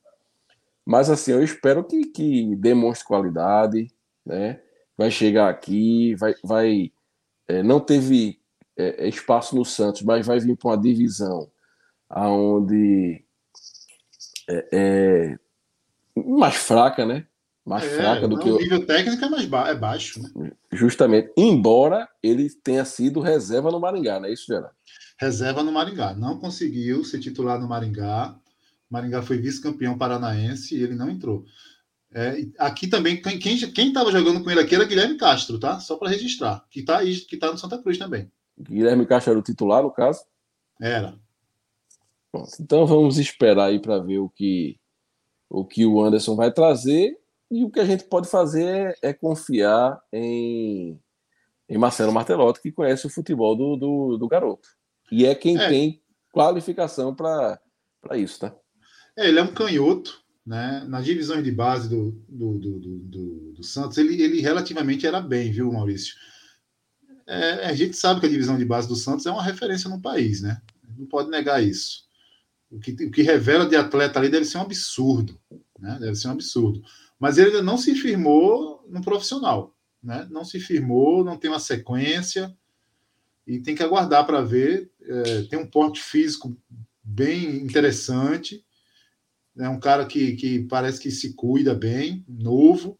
Mas 0.85 1.09
assim, 1.09 1.31
eu 1.31 1.43
espero 1.43 1.83
que, 1.83 2.05
que 2.05 2.55
demonstre 2.55 3.07
qualidade, 3.07 3.91
né? 4.25 4.61
Vai 4.97 5.09
chegar 5.09 5.49
aqui, 5.49 6.15
vai, 6.15 6.33
vai 6.43 6.91
é, 7.47 7.63
não 7.63 7.79
teve 7.79 8.39
é, 8.77 9.07
espaço 9.07 9.55
no 9.55 9.65
Santos, 9.65 10.01
mas 10.01 10.25
vai 10.25 10.39
vir 10.39 10.57
para 10.57 10.69
uma 10.71 10.77
divisão 10.77 11.49
aonde 12.09 13.23
é, 14.49 14.67
é, 14.71 15.39
mais 16.15 16.55
fraca, 16.55 17.05
né? 17.05 17.27
Mais 17.63 17.83
é, 17.83 17.97
fraca 17.97 18.27
do 18.27 18.35
não, 18.35 18.43
que 18.43 18.49
o 18.49 18.57
nível 18.57 18.83
técnico 18.85 19.23
é 19.23 19.29
mais 19.29 19.45
ba 19.45 19.69
é 19.69 19.75
baixo, 19.75 20.21
né? 20.21 20.51
Justamente, 20.71 21.31
embora 21.37 22.09
ele 22.23 22.49
tenha 22.63 22.83
sido 22.83 23.19
reserva 23.19 23.69
no 23.69 23.79
Maringá, 23.79 24.19
não 24.19 24.27
é 24.27 24.33
isso, 24.33 24.47
Gerard? 24.47 24.73
Reserva 25.19 25.61
no 25.61 25.71
Maringá, 25.71 26.15
não 26.15 26.39
conseguiu 26.39 27.03
ser 27.03 27.19
titular 27.19 27.59
no 27.59 27.67
Maringá. 27.67 28.35
Maringá 28.89 29.21
foi 29.21 29.37
vice-campeão 29.37 29.97
paranaense 29.97 30.75
e 30.75 30.81
ele 30.81 30.95
não 30.95 31.09
entrou. 31.09 31.45
É, 32.11 32.43
aqui 32.57 32.87
também, 32.87 33.21
quem 33.21 33.55
estava 33.87 34.11
jogando 34.11 34.43
com 34.43 34.49
ele 34.49 34.61
aqui 34.61 34.73
era 34.73 34.85
Guilherme 34.85 35.15
Castro, 35.15 35.59
tá? 35.59 35.79
Só 35.79 35.95
para 35.95 36.09
registrar, 36.09 36.65
que 36.71 36.79
está 36.79 37.03
que 37.03 37.37
tá 37.37 37.51
no 37.51 37.57
Santa 37.57 37.77
Cruz 37.77 37.99
também. 37.99 38.31
Guilherme 38.59 39.05
Castro 39.05 39.31
era 39.31 39.39
o 39.39 39.43
titular, 39.43 39.83
no 39.83 39.91
caso? 39.91 40.23
Era. 40.81 41.13
Pronto, 42.31 42.51
então 42.59 42.85
vamos 42.85 43.17
esperar 43.17 43.65
aí 43.65 43.79
para 43.79 43.99
ver 43.99 44.19
o 44.19 44.29
que 44.29 44.79
o 45.49 45.65
que 45.65 45.85
o 45.85 46.01
Anderson 46.03 46.35
vai 46.35 46.51
trazer 46.51 47.17
e 47.49 47.63
o 47.63 47.71
que 47.71 47.79
a 47.79 47.85
gente 47.85 48.03
pode 48.03 48.29
fazer 48.29 48.95
é, 49.01 49.09
é 49.09 49.13
confiar 49.13 49.99
em, 50.13 50.99
em 51.67 51.77
Marcelo 51.77 52.13
Martelotti, 52.13 52.61
que 52.61 52.71
conhece 52.71 53.07
o 53.07 53.09
futebol 53.09 53.55
do, 53.55 53.75
do, 53.75 54.17
do 54.17 54.27
garoto. 54.27 54.69
E 55.11 55.25
é 55.25 55.33
quem 55.33 55.57
é. 55.57 55.67
tem 55.67 56.01
qualificação 56.31 57.15
para 57.15 57.59
isso, 58.15 58.39
tá? 58.39 58.55
É, 59.17 59.27
ele 59.27 59.39
é 59.39 59.43
um 59.43 59.51
canhoto, 59.51 60.21
né? 60.45 60.85
Nas 60.87 61.03
divisões 61.03 61.43
de 61.43 61.51
base 61.51 61.89
do, 61.89 62.11
do, 62.29 62.59
do, 62.59 62.79
do, 62.79 63.53
do 63.53 63.63
Santos, 63.63 63.97
ele, 63.97 64.21
ele 64.21 64.39
relativamente 64.39 65.07
era 65.07 65.19
bem, 65.19 65.51
viu, 65.51 65.71
Maurício? 65.71 66.13
É, 67.25 67.65
a 67.65 67.73
gente 67.73 67.97
sabe 67.97 68.19
que 68.19 68.27
a 68.27 68.29
divisão 68.29 68.57
de 68.57 68.65
base 68.65 68.87
do 68.87 68.95
Santos 68.95 69.25
é 69.25 69.31
uma 69.31 69.43
referência 69.43 69.89
no 69.89 70.01
país, 70.01 70.41
né? 70.41 70.61
Não 70.97 71.07
pode 71.07 71.29
negar 71.29 71.63
isso. 71.63 72.08
O 72.71 72.79
que, 72.79 72.91
o 72.91 73.11
que 73.11 73.21
revela 73.21 73.65
de 73.65 73.75
atleta 73.75 74.19
ali 74.19 74.29
deve 74.29 74.45
ser 74.45 74.57
um 74.57 74.61
absurdo, 74.61 75.39
né? 75.79 75.97
Deve 75.99 76.15
ser 76.15 76.27
um 76.27 76.31
absurdo. 76.31 76.83
Mas 77.19 77.37
ele 77.37 77.49
ainda 77.49 77.63
não 77.63 77.77
se 77.77 77.95
firmou 77.95 78.85
no 78.87 79.01
profissional, 79.01 79.75
né? 80.01 80.27
Não 80.29 80.45
se 80.45 80.59
firmou, 80.59 81.23
não 81.23 81.37
tem 81.37 81.49
uma 81.49 81.59
sequência 81.59 82.55
e 83.45 83.59
tem 83.59 83.75
que 83.75 83.83
aguardar 83.83 84.25
para 84.25 84.41
ver. 84.41 84.91
É, 85.01 85.41
tem 85.43 85.57
um 85.57 85.67
porte 85.67 86.01
físico 86.01 86.55
bem 87.03 87.57
interessante, 87.57 88.63
é 89.57 89.67
um 89.67 89.79
cara 89.79 90.05
que, 90.05 90.35
que 90.35 90.59
parece 90.67 90.99
que 91.01 91.11
se 91.11 91.33
cuida 91.33 91.73
bem, 91.73 92.23
novo. 92.27 92.97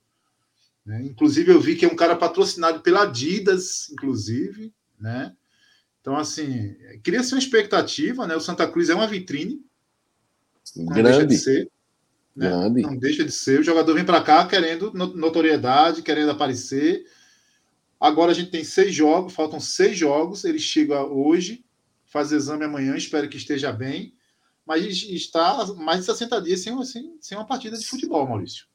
Né? 0.85 1.05
Inclusive, 1.05 1.51
eu 1.51 1.61
vi 1.61 1.75
que 1.75 1.85
é 1.85 1.87
um 1.87 1.95
cara 1.95 2.15
patrocinado 2.15 2.81
pela 2.81 3.03
Adidas, 3.03 3.89
inclusive, 3.91 4.73
né? 4.99 5.35
Então, 6.01 6.15
assim, 6.15 6.75
cria-se 7.03 7.33
uma 7.33 7.39
expectativa, 7.39 8.25
né? 8.25 8.35
O 8.35 8.41
Santa 8.41 8.67
Cruz 8.67 8.89
é 8.89 8.95
uma 8.95 9.07
vitrine. 9.07 9.61
Não 10.75 10.85
Grande. 10.85 11.03
deixa 11.03 11.27
de 11.27 11.37
ser. 11.37 11.71
Né? 12.35 12.49
Grande. 12.49 12.81
Não 12.81 12.95
deixa 12.95 13.23
de 13.23 13.31
ser. 13.31 13.59
O 13.59 13.63
jogador 13.63 13.93
vem 13.93 14.05
para 14.05 14.21
cá 14.21 14.47
querendo 14.47 14.93
notoriedade, 14.93 16.01
querendo 16.01 16.31
aparecer. 16.31 17.05
Agora 17.99 18.31
a 18.31 18.35
gente 18.35 18.51
tem 18.51 18.63
seis 18.63 18.93
jogos, 18.93 19.33
faltam 19.33 19.59
seis 19.59 19.97
jogos. 19.97 20.45
Ele 20.45 20.59
chega 20.59 21.03
hoje, 21.03 21.65
faz 22.05 22.31
exame 22.31 22.63
amanhã, 22.63 22.95
espero 22.95 23.27
que 23.27 23.37
esteja 23.37 23.71
bem. 23.71 24.13
Mas 24.65 24.85
está 25.03 25.65
mais 25.75 26.01
de 26.01 26.05
60 26.05 26.41
dias 26.41 26.61
sem, 26.61 26.83
sem, 26.85 27.17
sem 27.19 27.37
uma 27.37 27.45
partida 27.45 27.77
de 27.77 27.85
futebol, 27.85 28.27
Maurício. 28.27 28.67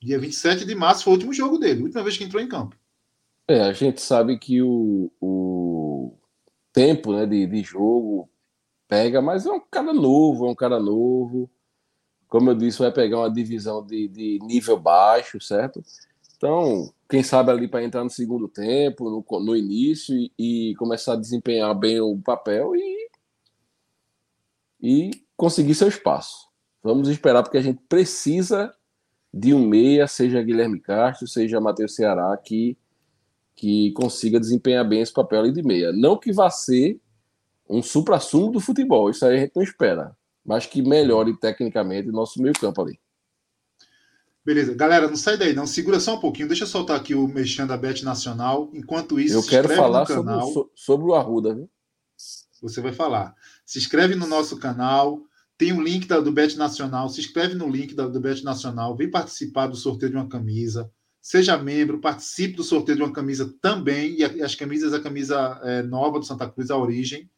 Dia 0.00 0.18
27 0.18 0.64
de 0.64 0.74
março 0.74 1.04
foi 1.04 1.12
o 1.12 1.16
último 1.16 1.32
jogo 1.32 1.58
dele, 1.58 1.80
a 1.80 1.84
última 1.84 2.02
vez 2.02 2.16
que 2.16 2.24
entrou 2.24 2.40
em 2.40 2.48
campo. 2.48 2.76
É, 3.48 3.60
a 3.60 3.72
gente 3.72 4.00
sabe 4.00 4.38
que 4.38 4.62
o, 4.62 5.10
o 5.20 5.85
tempo 6.76 7.14
né, 7.14 7.24
de, 7.24 7.46
de 7.46 7.62
jogo 7.62 8.28
pega, 8.86 9.22
mas 9.22 9.46
é 9.46 9.50
um 9.50 9.58
cara 9.58 9.94
novo, 9.94 10.46
é 10.46 10.50
um 10.50 10.54
cara 10.54 10.78
novo. 10.78 11.50
Como 12.28 12.50
eu 12.50 12.54
disse, 12.54 12.80
vai 12.80 12.92
pegar 12.92 13.20
uma 13.20 13.30
divisão 13.30 13.84
de, 13.84 14.06
de 14.08 14.38
nível 14.42 14.78
baixo, 14.78 15.40
certo? 15.40 15.82
Então, 16.36 16.92
quem 17.08 17.22
sabe 17.22 17.50
ali 17.50 17.66
para 17.66 17.82
entrar 17.82 18.04
no 18.04 18.10
segundo 18.10 18.46
tempo, 18.46 19.08
no, 19.08 19.40
no 19.40 19.56
início, 19.56 20.14
e, 20.14 20.32
e, 20.38 20.74
começar 20.74 21.14
a 21.14 21.16
desempenhar 21.16 21.74
bem 21.74 21.98
o 21.98 22.18
papel 22.18 22.76
e, 22.76 23.08
e 24.78 25.10
conseguir 25.34 25.74
seu 25.74 25.88
espaço. 25.88 26.46
Vamos 26.82 27.08
esperar, 27.08 27.42
porque 27.42 27.56
a 27.56 27.62
gente 27.62 27.80
precisa 27.88 28.74
de 29.32 29.54
um 29.54 29.66
meia, 29.66 30.06
seja 30.06 30.42
Guilherme 30.42 30.78
Castro, 30.78 31.26
seja 31.26 31.58
Matheus 31.58 31.94
Ceará, 31.94 32.36
que 32.36 32.76
que 33.56 33.90
consiga 33.92 34.38
desempenhar 34.38 34.86
bem 34.86 35.00
esse 35.00 35.12
papel 35.12 35.40
ali 35.40 35.52
de 35.52 35.62
meia. 35.62 35.90
Não 35.90 36.18
que 36.18 36.32
vá 36.32 36.50
ser 36.50 37.00
um 37.68 37.82
supra-sumo 37.82 38.52
do 38.52 38.60
futebol, 38.60 39.10
isso 39.10 39.24
aí 39.24 39.36
a 39.36 39.40
gente 39.40 39.56
não 39.56 39.62
espera, 39.62 40.14
mas 40.44 40.66
que 40.66 40.82
melhore 40.82 41.36
tecnicamente 41.40 42.08
o 42.10 42.12
nosso 42.12 42.40
meio-campo 42.40 42.82
ali. 42.82 43.00
Beleza, 44.44 44.74
galera, 44.74 45.08
não 45.08 45.16
sai 45.16 45.36
daí, 45.36 45.52
não. 45.52 45.66
Segura 45.66 45.98
só 45.98 46.14
um 46.14 46.20
pouquinho. 46.20 46.46
Deixa 46.46 46.62
eu 46.62 46.68
soltar 46.68 46.96
aqui 46.96 47.16
o 47.16 47.26
mexendo 47.26 47.70
da 47.70 47.76
Bet 47.76 48.04
Nacional. 48.04 48.70
Enquanto 48.72 49.18
isso, 49.18 49.34
eu 49.34 49.42
quero 49.42 49.68
falar 49.70 50.06
canal, 50.06 50.46
sobre, 50.52 50.70
sobre, 50.76 51.06
o 51.06 51.14
Arruda, 51.14 51.52
viu? 51.52 51.68
Você 52.62 52.80
vai 52.80 52.92
falar. 52.92 53.34
Se 53.64 53.80
inscreve 53.80 54.14
no 54.14 54.24
nosso 54.24 54.56
canal. 54.56 55.20
Tem 55.58 55.72
o 55.72 55.78
um 55.78 55.82
link 55.82 56.06
da, 56.06 56.20
do 56.20 56.30
Bet 56.30 56.56
Nacional. 56.56 57.08
Se 57.08 57.20
inscreve 57.20 57.56
no 57.56 57.68
link 57.68 57.92
da, 57.92 58.06
do 58.06 58.20
Bet 58.20 58.44
Nacional. 58.44 58.94
Vem 58.94 59.10
participar 59.10 59.66
do 59.66 59.74
sorteio 59.74 60.12
de 60.12 60.16
uma 60.16 60.28
camisa. 60.28 60.88
Seja 61.28 61.58
membro, 61.58 61.98
participe 61.98 62.54
do 62.54 62.62
sorteio 62.62 62.98
de 62.98 63.02
uma 63.02 63.12
camisa 63.12 63.52
também. 63.60 64.14
E 64.16 64.22
as 64.44 64.54
camisas, 64.54 64.94
a 64.94 65.00
camisa 65.00 65.60
é, 65.64 65.82
nova 65.82 66.20
do 66.20 66.24
Santa 66.24 66.48
Cruz, 66.48 66.70
a 66.70 66.76
origem. 66.76 67.28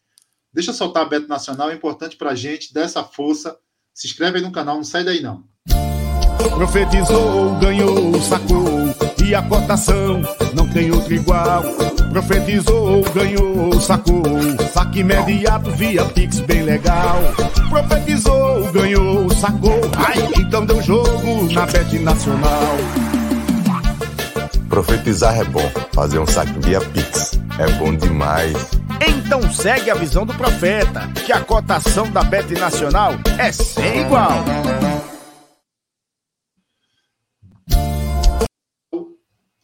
Deixa 0.52 0.74
soltar 0.74 1.06
a 1.06 1.08
Beto 1.08 1.26
Nacional, 1.26 1.70
é 1.70 1.74
importante 1.74 2.14
para 2.14 2.32
a 2.32 2.34
gente, 2.34 2.74
dá 2.74 2.82
essa 2.82 3.02
força. 3.02 3.56
Se 3.94 4.06
inscreve 4.06 4.36
aí 4.36 4.44
no 4.44 4.52
canal, 4.52 4.76
não 4.76 4.84
sai 4.84 5.04
daí 5.04 5.22
não. 5.22 5.42
Profetizou, 6.54 7.58
ganhou, 7.58 8.20
sacou, 8.20 8.94
e 9.26 9.34
a 9.34 9.42
cotação 9.48 10.20
não 10.54 10.68
tem 10.70 10.90
outro 10.90 11.14
igual. 11.14 11.62
Profetizou, 12.12 13.02
ganhou, 13.14 13.80
sacou, 13.80 14.22
saque 14.70 14.98
imediato 14.98 15.70
via 15.70 16.04
Pix 16.04 16.40
bem 16.40 16.62
legal. 16.62 17.22
Profetizou, 17.70 18.70
ganhou, 18.70 19.30
sacou, 19.30 19.80
ai, 19.96 20.18
então 20.38 20.66
deu 20.66 20.82
jogo 20.82 21.50
na 21.54 21.64
Bet 21.64 21.98
Nacional. 22.00 22.76
Profetizar 24.68 25.40
é 25.40 25.44
bom, 25.44 25.66
fazer 25.94 26.18
um 26.18 26.26
saque 26.26 26.52
via 26.60 26.78
Pix 26.92 27.32
é 27.58 27.78
bom 27.78 27.96
demais. 27.96 28.52
Então 29.06 29.50
segue 29.50 29.90
a 29.90 29.94
visão 29.94 30.26
do 30.26 30.34
profeta, 30.34 31.10
que 31.24 31.32
a 31.32 31.42
cotação 31.42 32.10
da 32.12 32.22
Bet 32.22 32.52
Nacional 32.52 33.12
é 33.40 33.50
sem 33.50 34.02
igual. 34.02 34.44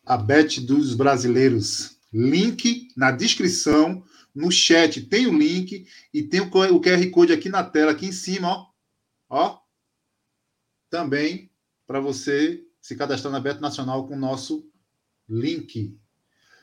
A 0.06 0.16
Bet 0.16 0.60
dos 0.62 0.94
brasileiros. 0.94 1.98
Link 2.12 2.88
na 2.96 3.10
descrição, 3.10 4.02
no 4.34 4.50
chat 4.50 5.02
tem 5.02 5.26
o 5.26 5.36
link 5.36 5.86
e 6.12 6.22
tem 6.22 6.40
o 6.40 6.50
QR 6.50 7.10
Code 7.10 7.32
aqui 7.32 7.48
na 7.48 7.62
tela, 7.62 7.92
aqui 7.92 8.06
em 8.06 8.12
cima, 8.12 8.48
ó. 8.48 8.66
Ó. 9.28 9.58
Também 10.88 11.50
para 11.86 12.00
você 12.00 12.62
se 12.80 12.96
cadastrar 12.96 13.32
na 13.32 13.40
Bet 13.40 13.60
Nacional 13.60 14.06
com 14.06 14.14
o 14.14 14.18
nosso 14.18 14.64
link. 15.28 15.98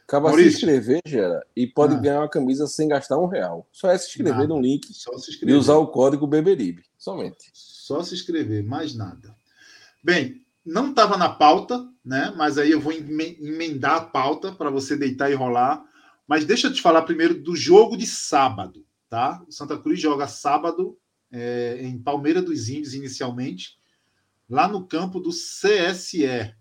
Acaba 0.03 0.33
se 0.33 0.45
inscrever, 0.45 0.99
Gera, 1.05 1.45
e 1.55 1.65
pode 1.65 1.95
ah. 1.95 1.99
ganhar 1.99 2.19
uma 2.19 2.29
camisa 2.29 2.67
sem 2.67 2.87
gastar 2.87 3.17
um 3.17 3.27
real. 3.27 3.67
Só 3.71 3.89
é 3.89 3.97
se 3.97 4.09
inscrever 4.09 4.33
nada. 4.33 4.47
no 4.47 4.59
link 4.59 4.87
e 5.43 5.53
usar 5.53 5.75
o 5.75 5.87
código 5.87 6.27
Beberibe. 6.27 6.83
Somente. 6.97 7.49
Só 7.53 8.03
se 8.03 8.13
inscrever, 8.13 8.63
mais 8.63 8.93
nada. 8.93 9.33
Bem, 10.03 10.45
não 10.65 10.89
estava 10.89 11.17
na 11.17 11.29
pauta, 11.29 11.87
né? 12.03 12.33
Mas 12.35 12.57
aí 12.57 12.71
eu 12.71 12.81
vou 12.81 12.91
emendar 12.91 13.95
a 13.95 14.05
pauta 14.05 14.51
para 14.51 14.69
você 14.69 14.97
deitar 14.97 15.31
e 15.31 15.35
rolar. 15.35 15.83
Mas 16.27 16.45
deixa 16.45 16.67
eu 16.67 16.73
te 16.73 16.81
falar 16.81 17.03
primeiro 17.03 17.41
do 17.41 17.55
jogo 17.55 17.97
de 17.97 18.05
sábado, 18.05 18.85
tá? 19.09 19.43
O 19.47 19.51
Santa 19.51 19.77
Cruz 19.77 19.99
joga 19.99 20.27
sábado 20.27 20.97
é, 21.31 21.79
em 21.81 21.97
Palmeira 21.97 22.41
dos 22.41 22.69
Índios, 22.69 22.93
inicialmente, 22.93 23.77
lá 24.49 24.67
no 24.67 24.85
campo 24.85 25.19
do 25.19 25.29
CSE, 25.29 26.53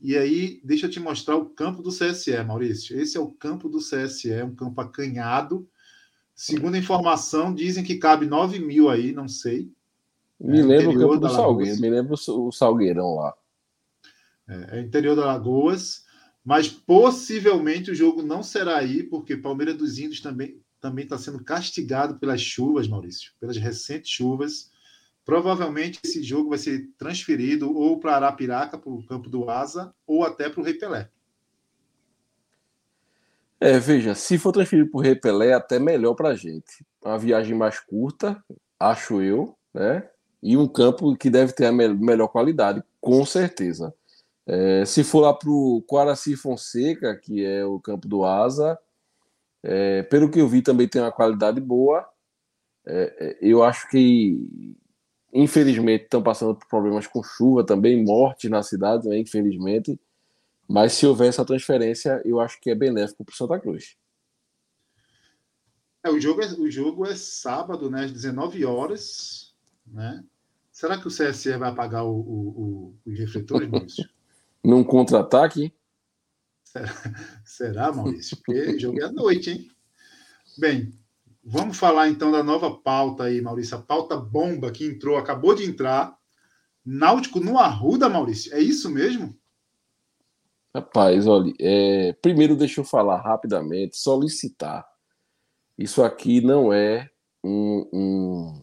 e 0.00 0.16
aí, 0.16 0.60
deixa 0.62 0.86
eu 0.86 0.90
te 0.90 1.00
mostrar 1.00 1.36
o 1.36 1.46
campo 1.46 1.82
do 1.82 1.90
CSE, 1.90 2.42
Maurício. 2.44 2.98
Esse 2.98 3.16
é 3.16 3.20
o 3.20 3.30
campo 3.30 3.68
do 3.68 3.78
CSE, 3.78 4.42
um 4.42 4.54
campo 4.54 4.80
acanhado. 4.80 5.68
Segundo 6.34 6.76
a 6.76 6.78
informação, 6.78 7.52
dizem 7.52 7.82
que 7.82 7.96
cabe 7.96 8.24
9 8.24 8.60
mil 8.60 8.88
aí, 8.88 9.12
não 9.12 9.26
sei. 9.26 9.72
Me 10.40 10.60
é 10.60 10.62
lembro 10.62 10.90
o 10.90 10.98
campo 11.00 11.16
do 11.16 11.28
Salgueiro, 11.28 11.80
me 11.80 11.90
lembro 11.90 12.14
o 12.14 12.52
Salgueirão 12.52 13.16
lá. 13.16 13.34
É, 14.46 14.78
é 14.78 14.80
interior 14.80 15.16
da 15.16 15.26
Lagoas, 15.26 16.04
mas 16.44 16.68
possivelmente 16.68 17.90
o 17.90 17.94
jogo 17.94 18.22
não 18.22 18.42
será 18.42 18.76
aí, 18.78 19.02
porque 19.02 19.36
Palmeiras 19.36 19.76
dos 19.76 19.98
Índios 19.98 20.20
também 20.20 20.60
também 20.80 21.04
está 21.04 21.18
sendo 21.18 21.42
castigado 21.42 22.18
pelas 22.18 22.40
chuvas, 22.40 22.86
Maurício, 22.86 23.32
pelas 23.40 23.56
recentes 23.56 24.10
chuvas. 24.10 24.70
Provavelmente 25.28 26.00
esse 26.02 26.22
jogo 26.22 26.48
vai 26.48 26.58
ser 26.58 26.88
transferido 26.96 27.76
ou 27.76 28.00
para 28.00 28.16
Arapiraca, 28.16 28.78
para 28.78 28.90
o 28.90 29.06
campo 29.06 29.28
do 29.28 29.50
Asa, 29.50 29.94
ou 30.06 30.24
até 30.24 30.48
para 30.48 30.58
o 30.58 30.64
Rei 30.64 30.72
Pelé. 30.72 31.10
É, 33.60 33.78
veja, 33.78 34.14
se 34.14 34.38
for 34.38 34.52
transferido 34.52 34.90
para 34.90 34.98
o 34.98 35.02
Rei 35.02 35.14
Pelé, 35.14 35.48
é 35.48 35.52
até 35.52 35.78
melhor 35.78 36.14
para 36.14 36.30
a 36.30 36.34
gente. 36.34 36.82
Uma 37.04 37.18
viagem 37.18 37.54
mais 37.54 37.78
curta, 37.78 38.42
acho 38.80 39.20
eu, 39.20 39.54
né? 39.74 40.08
E 40.42 40.56
um 40.56 40.66
campo 40.66 41.14
que 41.14 41.28
deve 41.28 41.52
ter 41.52 41.66
a 41.66 41.72
me 41.72 41.86
melhor 41.88 42.28
qualidade, 42.28 42.82
com 42.98 43.22
certeza. 43.26 43.94
É, 44.46 44.86
se 44.86 45.04
for 45.04 45.20
lá 45.20 45.34
para 45.34 45.50
o 45.50 45.84
Quaraci 45.86 46.36
Fonseca, 46.36 47.14
que 47.14 47.44
é 47.44 47.66
o 47.66 47.78
campo 47.78 48.08
do 48.08 48.24
Asa, 48.24 48.78
é, 49.62 50.02
pelo 50.04 50.30
que 50.30 50.40
eu 50.40 50.48
vi 50.48 50.62
também 50.62 50.88
tem 50.88 51.02
uma 51.02 51.12
qualidade 51.12 51.60
boa. 51.60 52.08
É, 52.86 53.14
é 53.20 53.38
eu 53.42 53.62
acho 53.62 53.90
que 53.90 54.74
Infelizmente, 55.32 56.04
estão 56.04 56.22
passando 56.22 56.54
por 56.54 56.66
problemas 56.68 57.06
com 57.06 57.22
chuva 57.22 57.64
também, 57.64 58.02
morte 58.02 58.48
na 58.48 58.62
cidade, 58.62 59.08
né, 59.08 59.18
infelizmente. 59.18 60.00
Mas 60.66 60.92
se 60.92 61.06
houver 61.06 61.28
essa 61.28 61.44
transferência, 61.44 62.20
eu 62.24 62.40
acho 62.40 62.60
que 62.60 62.70
é 62.70 62.74
benéfico 62.74 63.24
para 63.24 63.32
o 63.32 63.36
Santa 63.36 63.58
Cruz. 63.58 63.96
É, 66.04 66.10
o, 66.10 66.20
jogo 66.20 66.42
é, 66.42 66.46
o 66.52 66.70
jogo 66.70 67.06
é 67.06 67.14
sábado, 67.14 67.90
né, 67.90 68.04
às 68.04 68.12
19 68.12 68.64
horas. 68.64 69.54
Né? 69.86 70.24
Será 70.70 70.98
que 70.98 71.08
o 71.08 71.10
CSE 71.10 71.56
vai 71.56 71.70
apagar 71.70 72.04
o, 72.04 72.10
o, 72.10 72.94
o, 73.04 73.10
os 73.10 73.18
refletores, 73.18 73.68
Maurício? 73.68 74.08
Num 74.64 74.84
contra-ataque? 74.84 75.72
Será, 76.64 76.94
será, 77.44 77.92
Maurício? 77.92 78.36
Porque 78.36 78.60
o 78.60 78.80
jogo 78.80 79.00
é 79.00 79.04
à 79.04 79.12
noite, 79.12 79.50
hein? 79.50 79.70
Bem, 80.56 80.92
Vamos 81.50 81.78
falar 81.78 82.10
então 82.10 82.30
da 82.30 82.42
nova 82.42 82.70
pauta 82.70 83.24
aí, 83.24 83.40
Maurício. 83.40 83.74
A 83.74 83.80
pauta 83.80 84.18
bomba 84.18 84.70
que 84.70 84.84
entrou, 84.84 85.16
acabou 85.16 85.54
de 85.54 85.64
entrar. 85.64 86.14
Náutico 86.84 87.40
no 87.40 87.58
Arruda, 87.58 88.06
Maurício. 88.06 88.52
É 88.54 88.60
isso 88.60 88.90
mesmo? 88.90 89.34
Rapaz, 90.74 91.26
olha, 91.26 91.50
é... 91.58 92.12
primeiro 92.20 92.54
deixa 92.54 92.82
eu 92.82 92.84
falar 92.84 93.22
rapidamente, 93.22 93.96
solicitar. 93.96 94.86
Isso 95.78 96.04
aqui 96.04 96.42
não 96.42 96.70
é 96.70 97.08
um, 97.42 97.88
um... 97.94 98.62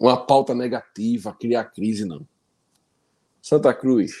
uma 0.00 0.16
pauta 0.16 0.54
negativa, 0.54 1.36
criar 1.38 1.64
crise, 1.64 2.06
não. 2.06 2.26
Santa 3.42 3.74
Cruz, 3.74 4.12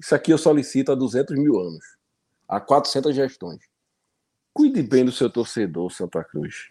isso 0.00 0.12
aqui 0.12 0.32
eu 0.32 0.38
solicito 0.38 0.90
há 0.90 0.96
200 0.96 1.38
mil 1.38 1.56
anos, 1.60 1.84
há 2.48 2.60
400 2.60 3.14
gestões. 3.14 3.71
Cuide 4.52 4.82
bem 4.82 5.04
do 5.04 5.12
seu 5.12 5.30
torcedor, 5.30 5.90
Santa 5.90 6.22
Cruz. 6.22 6.70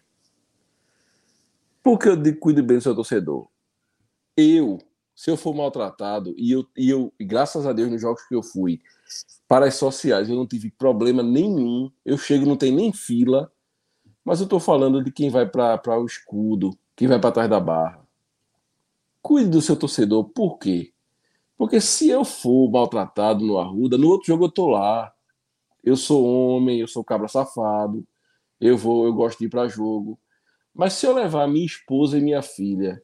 Por 1.83 1.97
que 1.97 2.09
eu 2.09 2.15
digo 2.15 2.39
cuide 2.39 2.61
bem 2.61 2.77
do 2.77 2.83
seu 2.83 2.95
torcedor? 2.95 3.47
Eu, 4.37 4.77
se 5.15 5.31
eu 5.31 5.35
for 5.37 5.53
maltratado, 5.55 6.33
e 6.37 6.51
eu, 6.51 6.67
e 6.77 6.89
eu 6.89 7.11
graças 7.19 7.65
a 7.65 7.73
Deus, 7.73 7.89
nos 7.89 8.01
jogos 8.01 8.21
que 8.27 8.35
eu 8.35 8.43
fui, 8.43 8.81
para 9.47 9.65
as 9.65 9.75
sociais, 9.75 10.29
eu 10.29 10.35
não 10.35 10.47
tive 10.47 10.69
problema 10.71 11.23
nenhum. 11.23 11.91
Eu 12.05 12.17
chego, 12.17 12.45
não 12.45 12.55
tem 12.55 12.71
nem 12.71 12.93
fila. 12.93 13.51
Mas 14.23 14.39
eu 14.39 14.43
estou 14.43 14.59
falando 14.59 15.03
de 15.03 15.11
quem 15.11 15.29
vai 15.29 15.47
para 15.47 15.99
o 15.99 16.05
escudo, 16.05 16.77
quem 16.95 17.07
vai 17.07 17.19
para 17.19 17.31
trás 17.31 17.49
da 17.49 17.59
barra. 17.59 18.05
Cuide 19.21 19.49
do 19.49 19.61
seu 19.61 19.75
torcedor. 19.75 20.25
Por 20.29 20.59
quê? 20.59 20.93
Porque 21.57 21.81
se 21.81 22.09
eu 22.09 22.23
for 22.23 22.69
maltratado 22.69 23.43
no 23.43 23.57
Arruda, 23.57 23.97
no 23.97 24.07
outro 24.07 24.27
jogo 24.27 24.45
eu 24.45 24.49
estou 24.49 24.69
lá 24.69 25.13
eu 25.83 25.95
sou 25.95 26.25
homem, 26.25 26.79
eu 26.79 26.87
sou 26.87 27.03
cabra 27.03 27.27
safado, 27.27 28.07
eu 28.59 28.77
vou, 28.77 29.05
eu 29.05 29.13
gosto 29.13 29.39
de 29.39 29.45
ir 29.45 29.49
para 29.49 29.67
jogo. 29.67 30.19
Mas 30.73 30.93
se 30.93 31.05
eu 31.05 31.13
levar 31.13 31.47
minha 31.47 31.65
esposa 31.65 32.17
e 32.17 32.21
minha 32.21 32.41
filha 32.41 33.03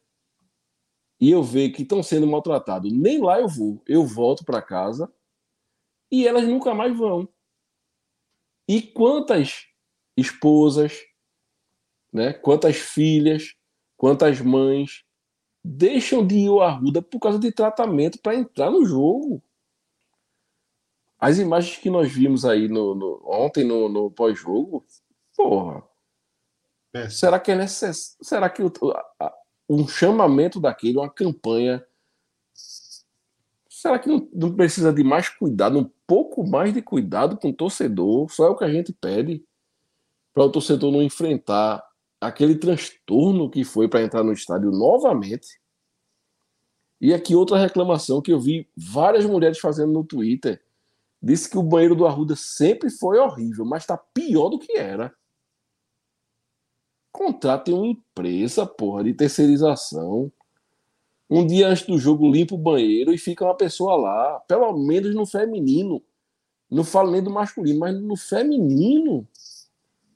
e 1.20 1.32
eu 1.32 1.42
ver 1.42 1.72
que 1.72 1.82
estão 1.82 2.04
sendo 2.04 2.28
maltratados, 2.28 2.92
nem 2.94 3.22
lá 3.22 3.40
eu 3.40 3.48
vou. 3.48 3.82
Eu 3.88 4.06
volto 4.06 4.46
para 4.46 4.62
casa 4.62 5.12
e 6.12 6.28
elas 6.28 6.48
nunca 6.48 6.74
mais 6.74 6.96
vão. 6.96 7.28
E 8.68 8.82
quantas 8.82 9.66
esposas, 10.16 11.02
né? 12.12 12.34
Quantas 12.34 12.78
filhas, 12.78 13.56
quantas 13.96 14.40
mães 14.42 15.04
deixam 15.64 16.26
de 16.26 16.36
ir 16.36 16.48
ao 16.48 16.62
Arruda 16.62 17.02
por 17.02 17.20
causa 17.20 17.40
de 17.40 17.52
tratamento 17.52 18.20
para 18.22 18.36
entrar 18.36 18.70
no 18.70 18.86
jogo? 18.86 19.42
As 21.20 21.40
imagens 21.40 21.78
que 21.78 21.90
nós 21.90 22.12
vimos 22.12 22.46
aí 22.46 22.68
no, 22.68 22.94
no 22.94 23.22
ontem 23.26 23.64
no, 23.64 23.90
no 23.90 24.12
pós-jogo, 24.12 24.86
porra. 25.36 25.84
É. 26.94 27.10
Será 27.10 27.40
que 27.40 27.52
é 27.52 27.56
necessário? 27.56 28.18
Será 28.22 28.50
que 28.50 28.62
o, 28.62 28.72
a, 29.20 29.34
um 29.70 29.88
chamamento 29.88 30.60
daquele, 30.60 30.98
uma 30.98 31.10
campanha. 31.10 31.86
Será 33.70 34.00
que 34.00 34.08
não, 34.08 34.28
não, 34.34 34.56
precisa 34.56 34.92
de 34.92 35.04
mais 35.04 35.30
cuidado, 35.30 35.78
um 35.78 35.92
pouco 36.06 36.48
mais 36.48 36.74
de 36.74 36.82
cuidado 36.82 37.38
com 37.38 37.50
o 37.50 37.54
torcedor? 37.54 38.30
Só 38.32 38.46
é 38.46 38.50
o 38.50 38.56
que 38.56 38.64
a 38.64 38.72
gente 38.72 38.94
pede 38.94 39.44
para 40.34 40.44
o 40.44 40.52
torcedor 40.52 40.92
não 40.92 41.02
enfrentar 41.02 41.84
aquele 42.20 42.56
transtorno 42.56 43.50
que 43.50 43.64
foi 43.64 43.88
para 43.88 44.02
entrar 44.02 44.24
no 44.24 44.32
estádio 44.32 44.72
novamente. 44.72 45.60
E 47.00 47.14
aqui 47.14 47.36
outra 47.36 47.60
reclamação 47.60 48.22
que 48.22 48.32
eu 48.32 48.40
vi 48.40 48.68
várias 48.76 49.26
mulheres 49.26 49.60
fazendo 49.60 49.92
no 49.92 50.04
Twitter 50.04 50.64
disse 51.22 51.50
que 51.50 51.58
o 51.58 51.64
banheiro 51.64 51.96
do 51.96 52.06
Arruda 52.06 52.36
sempre 52.36 52.90
foi 52.90 53.20
horrível, 53.20 53.66
mas 53.66 53.84
está 53.84 53.98
pior 53.98 54.50
do 54.50 54.60
que 54.60 54.78
era. 54.78 55.14
Contratem 57.12 57.74
uma 57.74 57.88
empresa, 57.88 58.66
porra, 58.66 59.04
de 59.04 59.14
terceirização. 59.14 60.32
Um 61.30 61.46
dia 61.46 61.68
antes 61.68 61.86
do 61.86 61.98
jogo, 61.98 62.32
limpa 62.32 62.56
o 62.56 62.60
banheiro 62.60 63.14
e 63.14 63.18
fica 63.18 63.44
uma 63.44 63.56
pessoa 63.56 63.96
lá, 63.96 64.40
pelo 64.42 64.78
menos 64.78 65.14
no 65.14 65.26
feminino. 65.26 66.02
Não 66.70 66.84
falo 66.84 67.12
nem 67.12 67.24
do 67.24 67.30
masculino, 67.30 67.80
mas 67.80 68.00
no 68.00 68.16
feminino. 68.16 69.28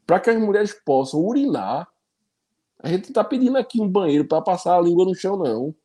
Para 0.05 0.19
que 0.19 0.29
as 0.29 0.39
mulheres 0.39 0.73
possam 0.73 1.21
urinar. 1.21 1.87
A 2.79 2.89
gente 2.89 3.09
está 3.09 3.23
pedindo 3.23 3.57
aqui 3.57 3.81
um 3.81 3.89
banheiro 3.89 4.25
para 4.25 4.41
passar 4.41 4.77
a 4.77 4.81
língua 4.81 5.05
no 5.05 5.15
chão, 5.15 5.37
não. 5.37 5.75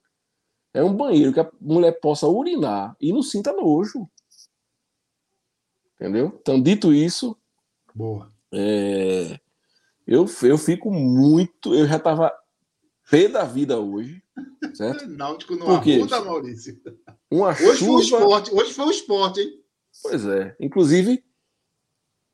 É 0.72 0.83
um 0.83 0.94
banheiro 0.94 1.33
que 1.33 1.40
a 1.40 1.50
mulher 1.61 1.92
possa 2.00 2.29
urinar 2.29 2.96
e 3.00 3.12
não 3.12 3.22
sinta 3.22 3.52
nojo. 3.52 4.09
Entendeu? 6.00 6.38
Então, 6.40 6.61
dito 6.62 6.92
isso. 6.92 7.37
Boa. 7.94 8.32
É, 8.52 9.38
eu, 10.06 10.26
eu 10.42 10.59
fico 10.59 10.90
muito. 10.90 11.74
Eu 11.74 11.87
já 11.87 11.96
estava 11.96 12.32
pé 13.11 13.28
da 13.28 13.44
vida 13.44 13.78
hoje. 13.78 14.22
Certo? 14.74 15.06
Náutico 15.11 15.56
no 15.56 15.70
Arruda, 15.70 16.22
Maurício. 16.22 16.80
Uma 17.30 17.50
hoje 17.50 17.78
chuva... 17.78 17.87
foi 17.87 17.94
o 17.94 18.00
esporte. 18.00 18.54
Hoje 18.54 18.72
foi 18.72 18.87
o 18.87 18.90
esporte, 18.90 19.40
hein? 19.40 19.62
Pois 20.02 20.26
é. 20.26 20.54
Inclusive, 20.61 21.24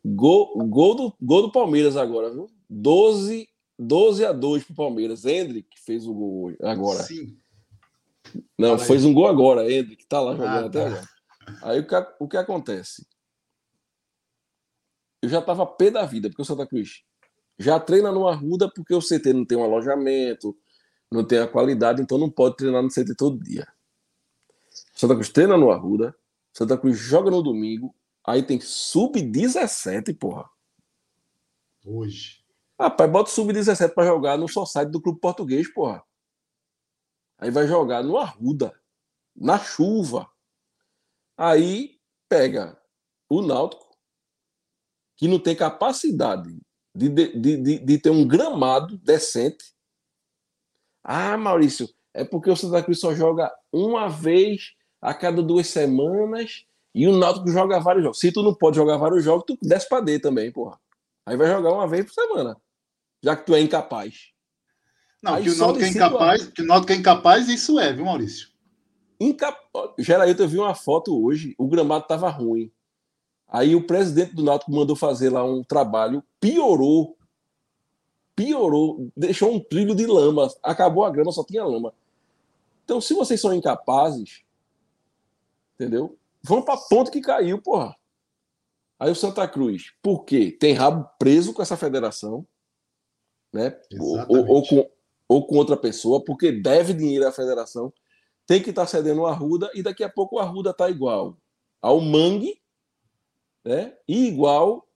Gol, 0.04 0.66
gol, 0.66 0.94
do, 0.96 1.14
gol 1.20 1.42
do 1.42 1.52
Palmeiras 1.52 1.96
agora, 1.96 2.28
viu? 2.28 2.50
12, 2.68 3.48
12 3.78 4.24
a 4.24 4.32
2 4.32 4.64
pro 4.64 4.74
Palmeiras. 4.74 5.24
Hendrick 5.24 5.68
fez 5.78 6.06
o 6.08 6.14
gol 6.14 6.52
agora. 6.60 7.02
Sim. 7.04 7.36
Não, 8.58 8.76
Fala 8.76 8.78
fez 8.78 9.04
aí. 9.04 9.10
um 9.10 9.14
gol 9.14 9.28
agora, 9.28 9.70
Hendrick, 9.70 10.04
tá 10.06 10.20
lá 10.20 10.32
jogando 10.32 10.64
ah, 10.64 10.66
até 10.66 10.80
tá. 10.80 10.86
agora. 10.86 11.08
Aí 11.62 11.80
o 11.80 11.86
que, 11.86 11.94
o 12.18 12.28
que 12.28 12.36
acontece? 12.36 13.06
Eu 15.22 15.28
já 15.28 15.40
tava 15.40 15.64
pé 15.64 15.90
da 15.90 16.04
vida, 16.04 16.28
porque 16.28 16.42
o 16.42 16.44
Santa 16.44 16.66
Cruz 16.66 17.04
já 17.58 17.78
treina 17.78 18.10
no 18.10 18.26
Arruda 18.26 18.68
porque 18.68 18.92
o 18.92 19.00
CT 19.00 19.32
não 19.32 19.44
tem 19.44 19.56
um 19.56 19.62
alojamento, 19.62 20.56
não 21.10 21.24
tem 21.24 21.38
a 21.38 21.46
qualidade, 21.46 22.02
então 22.02 22.18
não 22.18 22.28
pode 22.28 22.56
treinar 22.56 22.82
no 22.82 22.88
CT 22.88 23.14
todo 23.16 23.42
dia. 23.42 23.66
Santa 24.94 25.14
Cruz 25.14 25.28
treina 25.28 25.56
no 25.56 25.70
Arruda, 25.70 26.14
Santa 26.52 26.76
Cruz 26.76 26.98
joga 26.98 27.30
no 27.30 27.42
domingo, 27.42 27.94
aí 28.26 28.42
tem 28.42 28.60
sub-17, 28.60 30.18
porra. 30.18 30.50
Hoje. 31.84 32.42
Rapaz, 32.78 33.10
bota 33.10 33.30
sub-17 33.30 33.94
para 33.94 34.06
jogar 34.06 34.36
no 34.36 34.48
site 34.48 34.90
do 34.90 35.00
clube 35.00 35.20
português, 35.20 35.72
porra. 35.72 36.02
Aí 37.38 37.50
vai 37.50 37.66
jogar 37.66 38.02
no 38.02 38.16
Arruda, 38.16 38.72
na 39.34 39.58
chuva. 39.58 40.30
Aí 41.36 42.00
pega 42.28 42.80
o 43.28 43.42
Náutico, 43.42 43.81
que 45.16 45.28
não 45.28 45.38
tem 45.38 45.54
capacidade 45.54 46.56
de, 46.94 47.08
de, 47.08 47.56
de, 47.56 47.78
de 47.78 47.98
ter 47.98 48.10
um 48.10 48.26
gramado 48.26 48.98
decente. 48.98 49.64
Ah, 51.04 51.36
Maurício, 51.36 51.88
é 52.14 52.24
porque 52.24 52.50
o 52.50 52.56
Santa 52.56 52.82
Cruz 52.82 53.00
só 53.00 53.14
joga 53.14 53.52
uma 53.72 54.08
vez 54.08 54.72
a 55.00 55.12
cada 55.14 55.42
duas 55.42 55.66
semanas 55.66 56.64
e 56.94 57.08
o 57.08 57.16
Náutico 57.16 57.50
joga 57.50 57.80
vários 57.80 58.04
jogos. 58.04 58.18
Se 58.18 58.30
tu 58.30 58.42
não 58.42 58.54
pode 58.54 58.76
jogar 58.76 58.98
vários 58.98 59.24
jogos, 59.24 59.44
tu 59.46 59.58
desce 59.62 59.88
pra 59.88 60.00
D 60.00 60.18
também, 60.18 60.52
porra. 60.52 60.78
Aí 61.26 61.36
vai 61.36 61.48
jogar 61.48 61.72
uma 61.72 61.88
vez 61.88 62.04
por 62.04 62.12
semana, 62.12 62.56
já 63.22 63.36
que 63.36 63.46
tu 63.46 63.54
é 63.54 63.60
incapaz. 63.60 64.32
Não, 65.22 65.34
Aí 65.34 65.44
que 65.44 65.50
o 65.50 65.56
Náutico 65.56 65.84
é 65.84 65.88
incapaz, 65.88 66.46
que 66.48 66.62
o 66.62 66.66
Náutico 66.66 66.92
é 66.92 66.96
incapaz, 66.96 67.48
isso 67.48 67.78
é, 67.78 67.92
viu, 67.92 68.04
Maurício? 68.04 68.48
Incapaz. 69.20 69.90
Geraíto, 69.98 70.42
eu 70.42 70.48
vi 70.48 70.58
uma 70.58 70.74
foto 70.74 71.24
hoje, 71.24 71.54
o 71.56 71.68
gramado 71.68 72.06
tava 72.06 72.28
ruim. 72.28 72.72
Aí 73.52 73.76
o 73.76 73.86
presidente 73.86 74.34
do 74.34 74.42
Náutico 74.42 74.72
mandou 74.72 74.96
fazer 74.96 75.30
lá 75.30 75.44
um 75.44 75.62
trabalho, 75.62 76.24
piorou. 76.40 77.16
Piorou, 78.34 79.10
deixou 79.14 79.52
um 79.52 79.60
trilho 79.60 79.94
de 79.94 80.06
lama, 80.06 80.48
acabou 80.62 81.04
a 81.04 81.10
grama, 81.10 81.30
só 81.30 81.44
tinha 81.44 81.62
lama. 81.62 81.92
Então, 82.82 82.98
se 82.98 83.12
vocês 83.12 83.38
são 83.38 83.52
incapazes, 83.52 84.42
Entendeu? 85.82 86.16
Vão 86.42 86.62
para 86.62 86.76
ponto 86.76 87.10
que 87.10 87.20
caiu, 87.20 87.60
porra. 87.60 87.96
Aí 88.98 89.10
o 89.10 89.16
Santa 89.16 89.48
Cruz, 89.48 89.92
por 90.00 90.24
quê? 90.24 90.56
Tem 90.58 90.74
rabo 90.74 91.08
preso 91.18 91.52
com 91.52 91.60
essa 91.60 91.76
federação, 91.76 92.46
né? 93.52 93.76
Ou, 93.98 94.48
ou, 94.48 94.66
com, 94.66 94.90
ou 95.26 95.44
com 95.44 95.56
outra 95.56 95.76
pessoa, 95.76 96.24
porque 96.24 96.52
deve 96.52 96.94
dinheiro 96.94 97.26
à 97.26 97.32
federação, 97.32 97.92
tem 98.46 98.62
que 98.62 98.70
estar 98.70 98.82
tá 98.82 98.86
cedendo 98.86 99.22
o 99.22 99.26
Arruda 99.26 99.70
e 99.74 99.82
daqui 99.82 100.04
a 100.04 100.08
pouco 100.08 100.36
o 100.36 100.38
Arruda 100.38 100.72
tá 100.72 100.88
igual 100.88 101.36
ao 101.80 102.00
Mangue, 102.00 102.61
né? 103.64 103.96
E 104.06 104.28
igual 104.28 104.88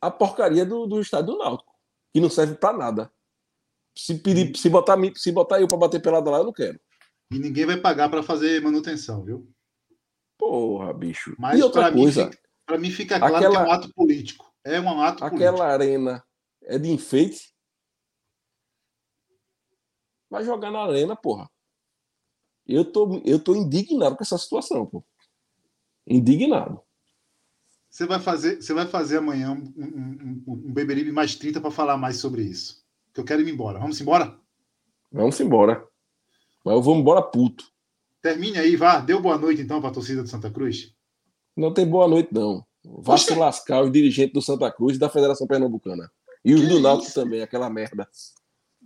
a 0.00 0.10
porcaria 0.10 0.64
do, 0.64 0.86
do 0.86 1.00
estádio 1.00 1.32
do 1.32 1.38
Náutico, 1.38 1.74
que 2.12 2.20
não 2.20 2.30
serve 2.30 2.54
para 2.54 2.76
nada. 2.76 3.12
Se 3.96 4.14
pedir, 4.18 4.56
se 4.56 4.68
botar, 4.68 4.96
se 5.16 5.32
botar 5.32 5.60
eu 5.60 5.66
para 5.66 5.78
bater 5.78 6.00
pelada 6.00 6.30
lá, 6.30 6.38
eu 6.38 6.44
não 6.44 6.52
quero. 6.52 6.80
E 7.30 7.38
ninguém 7.38 7.66
vai 7.66 7.80
pagar 7.80 8.08
para 8.08 8.22
fazer 8.22 8.62
manutenção, 8.62 9.24
viu? 9.24 9.50
Porra, 10.38 10.94
bicho. 10.94 11.34
Mas 11.38 11.58
e 11.58 11.62
outra 11.62 11.92
coisa. 11.92 12.30
Para 12.64 12.78
mim 12.78 12.90
fica 12.90 13.18
claro 13.18 13.36
aquela, 13.36 13.56
que 13.56 13.62
é 13.62 13.68
um 13.68 13.72
ato 13.72 13.94
político. 13.94 14.54
É 14.64 14.80
um 14.80 15.00
ato 15.02 15.24
aquela 15.24 15.30
político. 15.30 15.62
Aquela 15.62 15.72
arena 15.72 16.24
é 16.62 16.78
de 16.78 16.90
enfeite. 16.90 17.54
Vai 20.30 20.44
jogar 20.44 20.70
na 20.70 20.80
arena, 20.80 21.16
porra. 21.16 21.50
Eu 22.66 22.84
tô, 22.84 23.20
eu 23.24 23.42
tô 23.42 23.56
indignado 23.56 24.16
com 24.16 24.22
essa 24.22 24.36
situação, 24.38 24.86
pô. 24.86 25.02
Indignado. 26.06 26.82
Você 27.90 28.06
vai 28.06 28.20
fazer, 28.20 28.56
você 28.62 28.74
vai 28.74 28.86
fazer 28.86 29.18
amanhã 29.18 29.52
um, 29.52 29.72
um, 29.76 30.42
um, 30.46 30.68
um 30.68 30.72
Beberibe 30.72 31.10
mais 31.10 31.34
30 31.34 31.60
para 31.60 31.70
falar 31.70 31.96
mais 31.96 32.16
sobre 32.16 32.42
isso. 32.42 32.84
Que 33.12 33.20
eu 33.20 33.24
quero 33.24 33.42
ir 33.42 33.48
embora. 33.48 33.78
Vamos 33.78 34.00
embora? 34.00 34.38
Vamos 35.10 35.40
embora. 35.40 35.84
Mas 36.64 36.74
eu 36.74 36.82
vou 36.82 36.96
embora 36.96 37.22
puto. 37.22 37.64
Termine 38.20 38.58
aí, 38.58 38.76
vá. 38.76 39.00
Deu 39.00 39.20
boa 39.20 39.38
noite 39.38 39.62
então 39.62 39.80
para 39.80 39.90
a 39.90 39.92
torcida 39.92 40.22
do 40.22 40.28
Santa 40.28 40.50
Cruz? 40.50 40.92
Não 41.56 41.72
tem 41.72 41.88
boa 41.88 42.06
noite, 42.06 42.28
não. 42.32 42.64
Vá 42.84 43.16
se 43.16 43.34
lascar 43.34 43.82
os 43.82 43.90
dirigentes 43.90 44.32
do 44.32 44.42
Santa 44.42 44.70
Cruz 44.70 44.96
e 44.96 45.00
da 45.00 45.08
Federação 45.08 45.46
Pernambucana. 45.46 46.10
E 46.44 46.54
os 46.54 46.60
que 46.60 46.66
do 46.66 46.80
Náutico 46.80 47.12
também, 47.12 47.42
aquela 47.42 47.68
merda. 47.68 48.08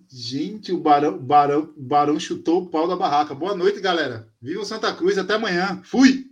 Gente, 0.08 0.72
o 0.72 0.78
Barão, 0.78 1.18
Barão, 1.18 1.72
Barão 1.76 2.18
chutou 2.18 2.62
o 2.62 2.66
pau 2.68 2.86
da 2.88 2.96
barraca. 2.96 3.34
Boa 3.34 3.54
noite, 3.54 3.80
galera. 3.80 4.28
Viva 4.40 4.60
o 4.60 4.64
Santa 4.64 4.92
Cruz, 4.94 5.18
até 5.18 5.34
amanhã. 5.34 5.80
Fui! 5.84 6.31